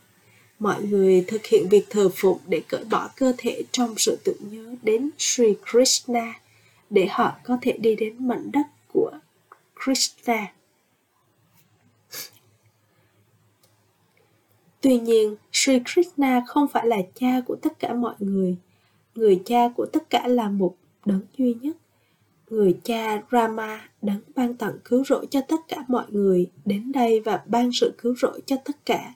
Mọi 0.59 0.83
người 0.83 1.25
thực 1.29 1.47
hiện 1.47 1.68
việc 1.68 1.87
thờ 1.90 2.11
phụng 2.14 2.38
để 2.47 2.62
cởi 2.68 2.85
bỏ 2.85 3.11
cơ 3.16 3.33
thể 3.38 3.62
trong 3.73 3.95
sự 3.97 4.18
tưởng 4.25 4.51
nhớ 4.51 4.75
đến 4.83 5.11
Sri 5.18 5.55
Krishna 5.71 6.40
để 6.90 7.07
họ 7.11 7.33
có 7.45 7.59
thể 7.62 7.73
đi 7.73 7.95
đến 7.95 8.29
mảnh 8.29 8.51
đất 8.53 8.66
của 8.92 9.11
Krishna. 9.85 10.53
Tuy 14.81 14.99
nhiên, 14.99 15.37
Sri 15.53 15.79
Krishna 15.85 16.42
không 16.47 16.68
phải 16.68 16.87
là 16.87 16.97
cha 17.14 17.40
của 17.47 17.57
tất 17.62 17.79
cả 17.79 17.95
mọi 17.95 18.14
người. 18.18 18.57
Người 19.14 19.42
cha 19.44 19.68
của 19.77 19.87
tất 19.87 20.11
cả 20.11 20.29
là 20.29 20.48
một 20.48 20.77
đấng 21.05 21.20
duy 21.38 21.55
nhất. 21.55 21.77
Người 22.51 22.79
cha 22.85 23.22
Rama 23.33 23.88
đấng 24.03 24.20
ban 24.35 24.55
tặng 24.55 24.79
cứu 24.85 25.05
rỗi 25.05 25.27
cho 25.31 25.40
tất 25.48 25.61
cả 25.68 25.85
mọi 25.88 26.05
người 26.09 26.51
đến 26.64 26.92
đây 26.92 27.20
và 27.20 27.42
ban 27.46 27.70
sự 27.72 27.94
cứu 27.98 28.14
rỗi 28.16 28.42
cho 28.46 28.57
tất 28.64 28.87
cả. 28.87 29.14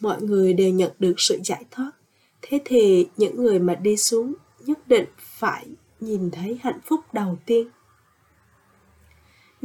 Mọi 0.00 0.22
người 0.22 0.52
đều 0.52 0.72
nhận 0.72 0.92
được 0.98 1.14
sự 1.18 1.38
giải 1.44 1.64
thoát. 1.70 1.90
Thế 2.42 2.60
thì 2.64 3.06
những 3.16 3.36
người 3.36 3.58
mà 3.58 3.74
đi 3.74 3.96
xuống 3.96 4.34
nhất 4.66 4.88
định 4.88 5.06
phải 5.18 5.66
nhìn 6.00 6.30
thấy 6.30 6.58
hạnh 6.62 6.80
phúc 6.84 7.00
đầu 7.12 7.38
tiên 7.46 7.68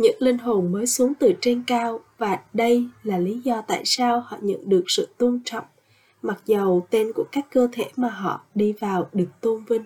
những 0.01 0.15
linh 0.19 0.37
hồn 0.37 0.71
mới 0.71 0.87
xuống 0.87 1.13
từ 1.13 1.33
trên 1.41 1.63
cao 1.67 1.99
và 2.17 2.39
đây 2.53 2.87
là 3.03 3.17
lý 3.17 3.39
do 3.39 3.61
tại 3.61 3.81
sao 3.85 4.19
họ 4.19 4.37
nhận 4.41 4.69
được 4.69 4.83
sự 4.87 5.07
tôn 5.17 5.41
trọng 5.45 5.65
mặc 6.21 6.41
dầu 6.45 6.87
tên 6.89 7.11
của 7.15 7.25
các 7.31 7.45
cơ 7.51 7.67
thể 7.71 7.91
mà 7.95 8.09
họ 8.09 8.41
đi 8.55 8.73
vào 8.79 9.09
được 9.13 9.29
tôn 9.41 9.65
vinh, 9.65 9.85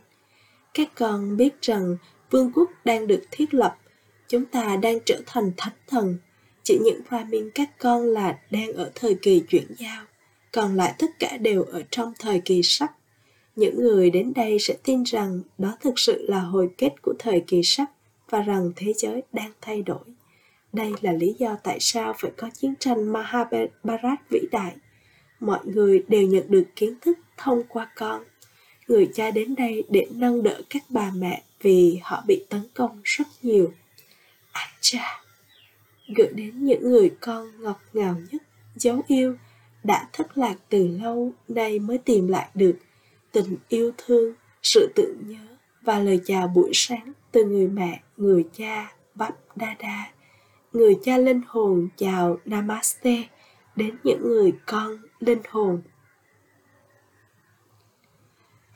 các 0.74 0.92
con 0.96 1.38
biết 1.38 1.62
rằng 1.62 1.98
vương 2.32 2.52
quốc 2.56 2.70
đang 2.86 3.08
được 3.08 3.22
thiết 3.32 3.54
lập, 3.54 3.78
chúng 4.28 4.46
ta 4.46 4.78
đang 4.78 5.00
trở 5.06 5.22
thành 5.26 5.52
thánh 5.58 5.74
thần. 5.88 6.18
Chỉ 6.64 6.80
những 6.84 7.02
brahmin 7.10 7.50
các 7.56 7.70
con 7.80 8.02
là 8.02 8.40
đang 8.52 8.74
ở 8.74 8.92
thời 8.96 9.16
kỳ 9.22 9.44
chuyển 9.48 9.68
giao, 9.78 10.04
còn 10.52 10.76
lại 10.76 10.94
tất 11.00 11.20
cả 11.20 11.38
đều 11.38 11.64
ở 11.64 11.84
trong 11.92 12.14
thời 12.20 12.42
kỳ 12.46 12.64
sắc 12.64 12.92
những 13.56 13.80
người 13.80 14.10
đến 14.10 14.34
đây 14.36 14.60
sẽ 14.60 14.76
tin 14.84 15.04
rằng 15.04 15.42
đó 15.58 15.78
thực 15.82 16.00
sự 16.00 16.26
là 16.30 16.40
hồi 16.40 16.70
kết 16.78 17.02
của 17.02 17.14
thời 17.20 17.44
kỳ 17.48 17.62
sắc 17.64 17.92
và 18.30 18.42
rằng 18.42 18.72
thế 18.76 18.94
giới 18.94 19.24
đang 19.34 19.52
thay 19.62 19.82
đổi. 19.82 20.06
Đây 20.74 20.94
là 21.02 21.12
lý 21.12 21.36
do 21.40 21.58
tại 21.64 21.78
sao 21.80 22.14
phải 22.18 22.32
có 22.38 22.50
chiến 22.54 22.74
tranh 22.80 23.14
mahabharat 23.14 24.20
vĩ 24.30 24.40
đại 24.52 24.76
mọi 25.46 25.60
người 25.64 26.04
đều 26.08 26.22
nhận 26.22 26.44
được 26.50 26.64
kiến 26.76 26.94
thức 27.02 27.20
thông 27.38 27.64
qua 27.70 27.90
con. 27.96 28.24
Người 28.88 29.10
cha 29.14 29.32
đến 29.32 29.56
đây 29.56 29.84
để 29.90 30.08
nâng 30.12 30.44
đỡ 30.44 30.62
các 30.70 30.84
bà 30.90 31.12
mẹ 31.16 31.44
vì 31.62 32.00
họ 32.04 32.24
bị 32.28 32.46
tấn 32.50 32.62
công 32.74 33.02
rất 33.04 33.28
nhiều. 33.42 33.74
Anh 34.52 34.70
cha 34.82 35.22
gửi 36.16 36.30
đến 36.36 36.66
những 36.66 36.90
người 36.90 37.12
con 37.20 37.62
ngọt 37.64 37.80
ngào 37.94 38.16
nhất, 38.32 38.42
dấu 38.76 39.02
yêu, 39.08 39.36
đã 39.84 40.10
thất 40.14 40.38
lạc 40.38 40.56
từ 40.70 40.88
lâu, 40.88 41.34
nay 41.48 41.80
mới 41.80 41.98
tìm 41.98 42.28
lại 42.28 42.50
được. 42.54 42.76
Tình 43.32 43.58
yêu 43.70 43.92
thương, 43.98 44.34
sự 44.64 44.92
tưởng 44.96 45.16
nhớ 45.26 45.58
và 45.82 46.00
lời 46.00 46.20
chào 46.26 46.48
buổi 46.48 46.70
sáng 46.74 47.14
từ 47.32 47.46
người 47.46 47.68
mẹ, 47.68 48.02
người 48.18 48.46
cha 48.58 48.94
bắp 49.16 49.58
đa 49.58 49.76
người 50.76 50.98
cha 51.04 51.18
linh 51.18 51.42
hồn 51.48 51.88
chào 51.98 52.38
namaste 52.46 53.24
đến 53.76 53.96
những 54.04 54.22
người 54.28 54.54
con 54.66 54.98
linh 55.26 55.42
hồn 55.50 55.82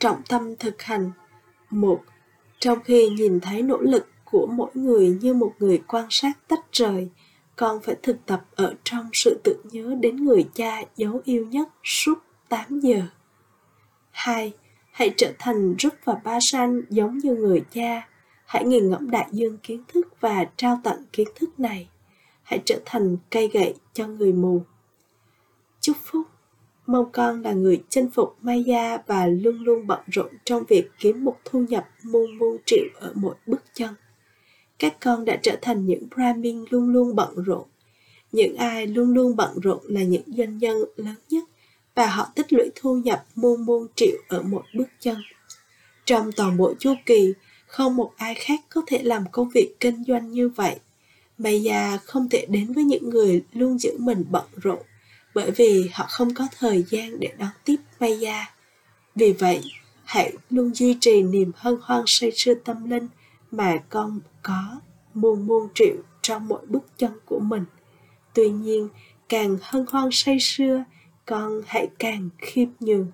trọng 0.00 0.22
tâm 0.28 0.56
thực 0.56 0.82
hành 0.82 1.10
một, 1.70 2.00
trong 2.58 2.82
khi 2.84 3.08
nhìn 3.08 3.40
thấy 3.40 3.62
nỗ 3.62 3.78
lực 3.78 4.08
của 4.24 4.46
mỗi 4.46 4.70
người 4.74 5.18
như 5.20 5.34
một 5.34 5.54
người 5.58 5.82
quan 5.86 6.06
sát 6.10 6.32
tách 6.48 6.72
rời, 6.72 7.10
con 7.56 7.80
phải 7.82 7.96
thực 8.02 8.26
tập 8.26 8.44
ở 8.54 8.74
trong 8.84 9.10
sự 9.12 9.40
tưởng 9.44 9.60
nhớ 9.64 9.94
đến 10.00 10.16
người 10.24 10.48
cha 10.54 10.82
dấu 10.96 11.20
yêu 11.24 11.46
nhất 11.46 11.68
suốt 11.84 12.18
8 12.48 12.80
giờ. 12.80 13.02
2. 14.10 14.52
Hãy 14.90 15.14
trở 15.16 15.32
thành 15.38 15.74
Rút 15.78 15.94
và 16.04 16.14
Ba 16.24 16.38
San 16.40 16.82
giống 16.90 17.18
như 17.18 17.34
người 17.34 17.64
cha. 17.72 18.08
Hãy 18.46 18.64
nghiền 18.64 18.90
ngẫm 18.90 19.10
đại 19.10 19.28
dương 19.30 19.58
kiến 19.58 19.84
thức 19.88 20.20
và 20.20 20.44
trao 20.56 20.80
tặng 20.84 21.02
kiến 21.12 21.28
thức 21.34 21.60
này. 21.60 21.88
Hãy 22.42 22.60
trở 22.64 22.80
thành 22.84 23.16
cây 23.30 23.48
gậy 23.52 23.74
cho 23.92 24.06
người 24.06 24.32
mù. 24.32 24.62
Chúc 25.80 25.96
phúc 26.04 26.26
Mong 26.86 27.12
con 27.12 27.42
là 27.42 27.52
người 27.52 27.82
chinh 27.88 28.10
phục 28.10 28.36
Maya 28.40 28.98
và 29.06 29.26
luôn 29.26 29.64
luôn 29.64 29.86
bận 29.86 30.00
rộn 30.06 30.32
trong 30.44 30.64
việc 30.68 30.90
kiếm 30.98 31.24
một 31.24 31.36
thu 31.44 31.64
nhập 31.68 31.88
muôn 32.02 32.38
muôn 32.38 32.56
triệu 32.66 32.84
ở 32.94 33.12
mỗi 33.14 33.34
bước 33.46 33.62
chân. 33.74 33.94
Các 34.78 34.96
con 35.00 35.24
đã 35.24 35.38
trở 35.42 35.56
thành 35.62 35.86
những 35.86 36.02
Brahmin 36.14 36.64
luôn 36.70 36.92
luôn 36.92 37.16
bận 37.16 37.42
rộn. 37.46 37.64
Những 38.32 38.56
ai 38.56 38.86
luôn 38.86 39.14
luôn 39.14 39.36
bận 39.36 39.50
rộn 39.62 39.78
là 39.84 40.02
những 40.02 40.22
doanh 40.26 40.58
nhân 40.58 40.76
lớn 40.96 41.14
nhất 41.30 41.44
và 41.94 42.06
họ 42.06 42.28
tích 42.34 42.52
lũy 42.52 42.70
thu 42.74 42.96
nhập 42.96 43.24
muôn 43.34 43.66
muôn 43.66 43.86
triệu 43.94 44.16
ở 44.28 44.42
mỗi 44.42 44.62
bước 44.76 44.88
chân. 45.00 45.16
Trong 46.04 46.32
toàn 46.32 46.56
bộ 46.56 46.74
chu 46.78 46.94
kỳ, 47.06 47.32
không 47.66 47.96
một 47.96 48.12
ai 48.16 48.34
khác 48.34 48.60
có 48.68 48.82
thể 48.86 49.02
làm 49.02 49.24
công 49.32 49.48
việc 49.48 49.80
kinh 49.80 50.04
doanh 50.04 50.30
như 50.30 50.48
vậy. 50.48 50.76
Maya 51.38 51.96
không 51.96 52.28
thể 52.28 52.46
đến 52.48 52.72
với 52.72 52.84
những 52.84 53.10
người 53.10 53.44
luôn 53.52 53.78
giữ 53.78 53.90
mình 53.98 54.24
bận 54.30 54.44
rộn 54.62 54.78
bởi 55.34 55.50
vì 55.50 55.90
họ 55.92 56.06
không 56.08 56.34
có 56.34 56.46
thời 56.58 56.84
gian 56.90 57.20
để 57.20 57.32
đón 57.38 57.50
tiếp 57.64 57.76
Maya. 58.00 58.54
Vì 59.14 59.32
vậy, 59.32 59.62
hãy 60.04 60.32
luôn 60.50 60.74
duy 60.74 60.96
trì 61.00 61.22
niềm 61.22 61.52
hân 61.56 61.76
hoan 61.82 62.04
say 62.06 62.30
sưa 62.34 62.54
tâm 62.54 62.90
linh 62.90 63.08
mà 63.50 63.76
con 63.88 64.20
có 64.42 64.80
muôn 65.14 65.46
muôn 65.46 65.68
triệu 65.74 65.96
trong 66.22 66.48
mỗi 66.48 66.66
bước 66.66 66.82
chân 66.96 67.12
của 67.24 67.38
mình. 67.38 67.64
Tuy 68.34 68.50
nhiên, 68.50 68.88
càng 69.28 69.56
hân 69.62 69.86
hoan 69.88 70.08
say 70.12 70.38
sưa, 70.40 70.84
con 71.26 71.60
hãy 71.66 71.88
càng 71.98 72.28
khiêm 72.38 72.68
nhường. 72.80 73.12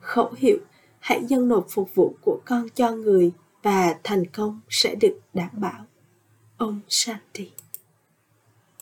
Khẩu 0.00 0.32
hiệu 0.38 0.58
hãy 0.98 1.20
dâng 1.28 1.48
nộp 1.48 1.66
phục 1.70 1.94
vụ 1.94 2.14
của 2.20 2.40
con 2.44 2.68
cho 2.74 2.90
người 2.90 3.32
và 3.62 3.94
thành 4.04 4.26
công 4.26 4.60
sẽ 4.68 4.94
được 4.94 5.20
đảm 5.34 5.50
bảo. 5.52 5.84
ông 6.56 6.80
Shanti 6.88 7.50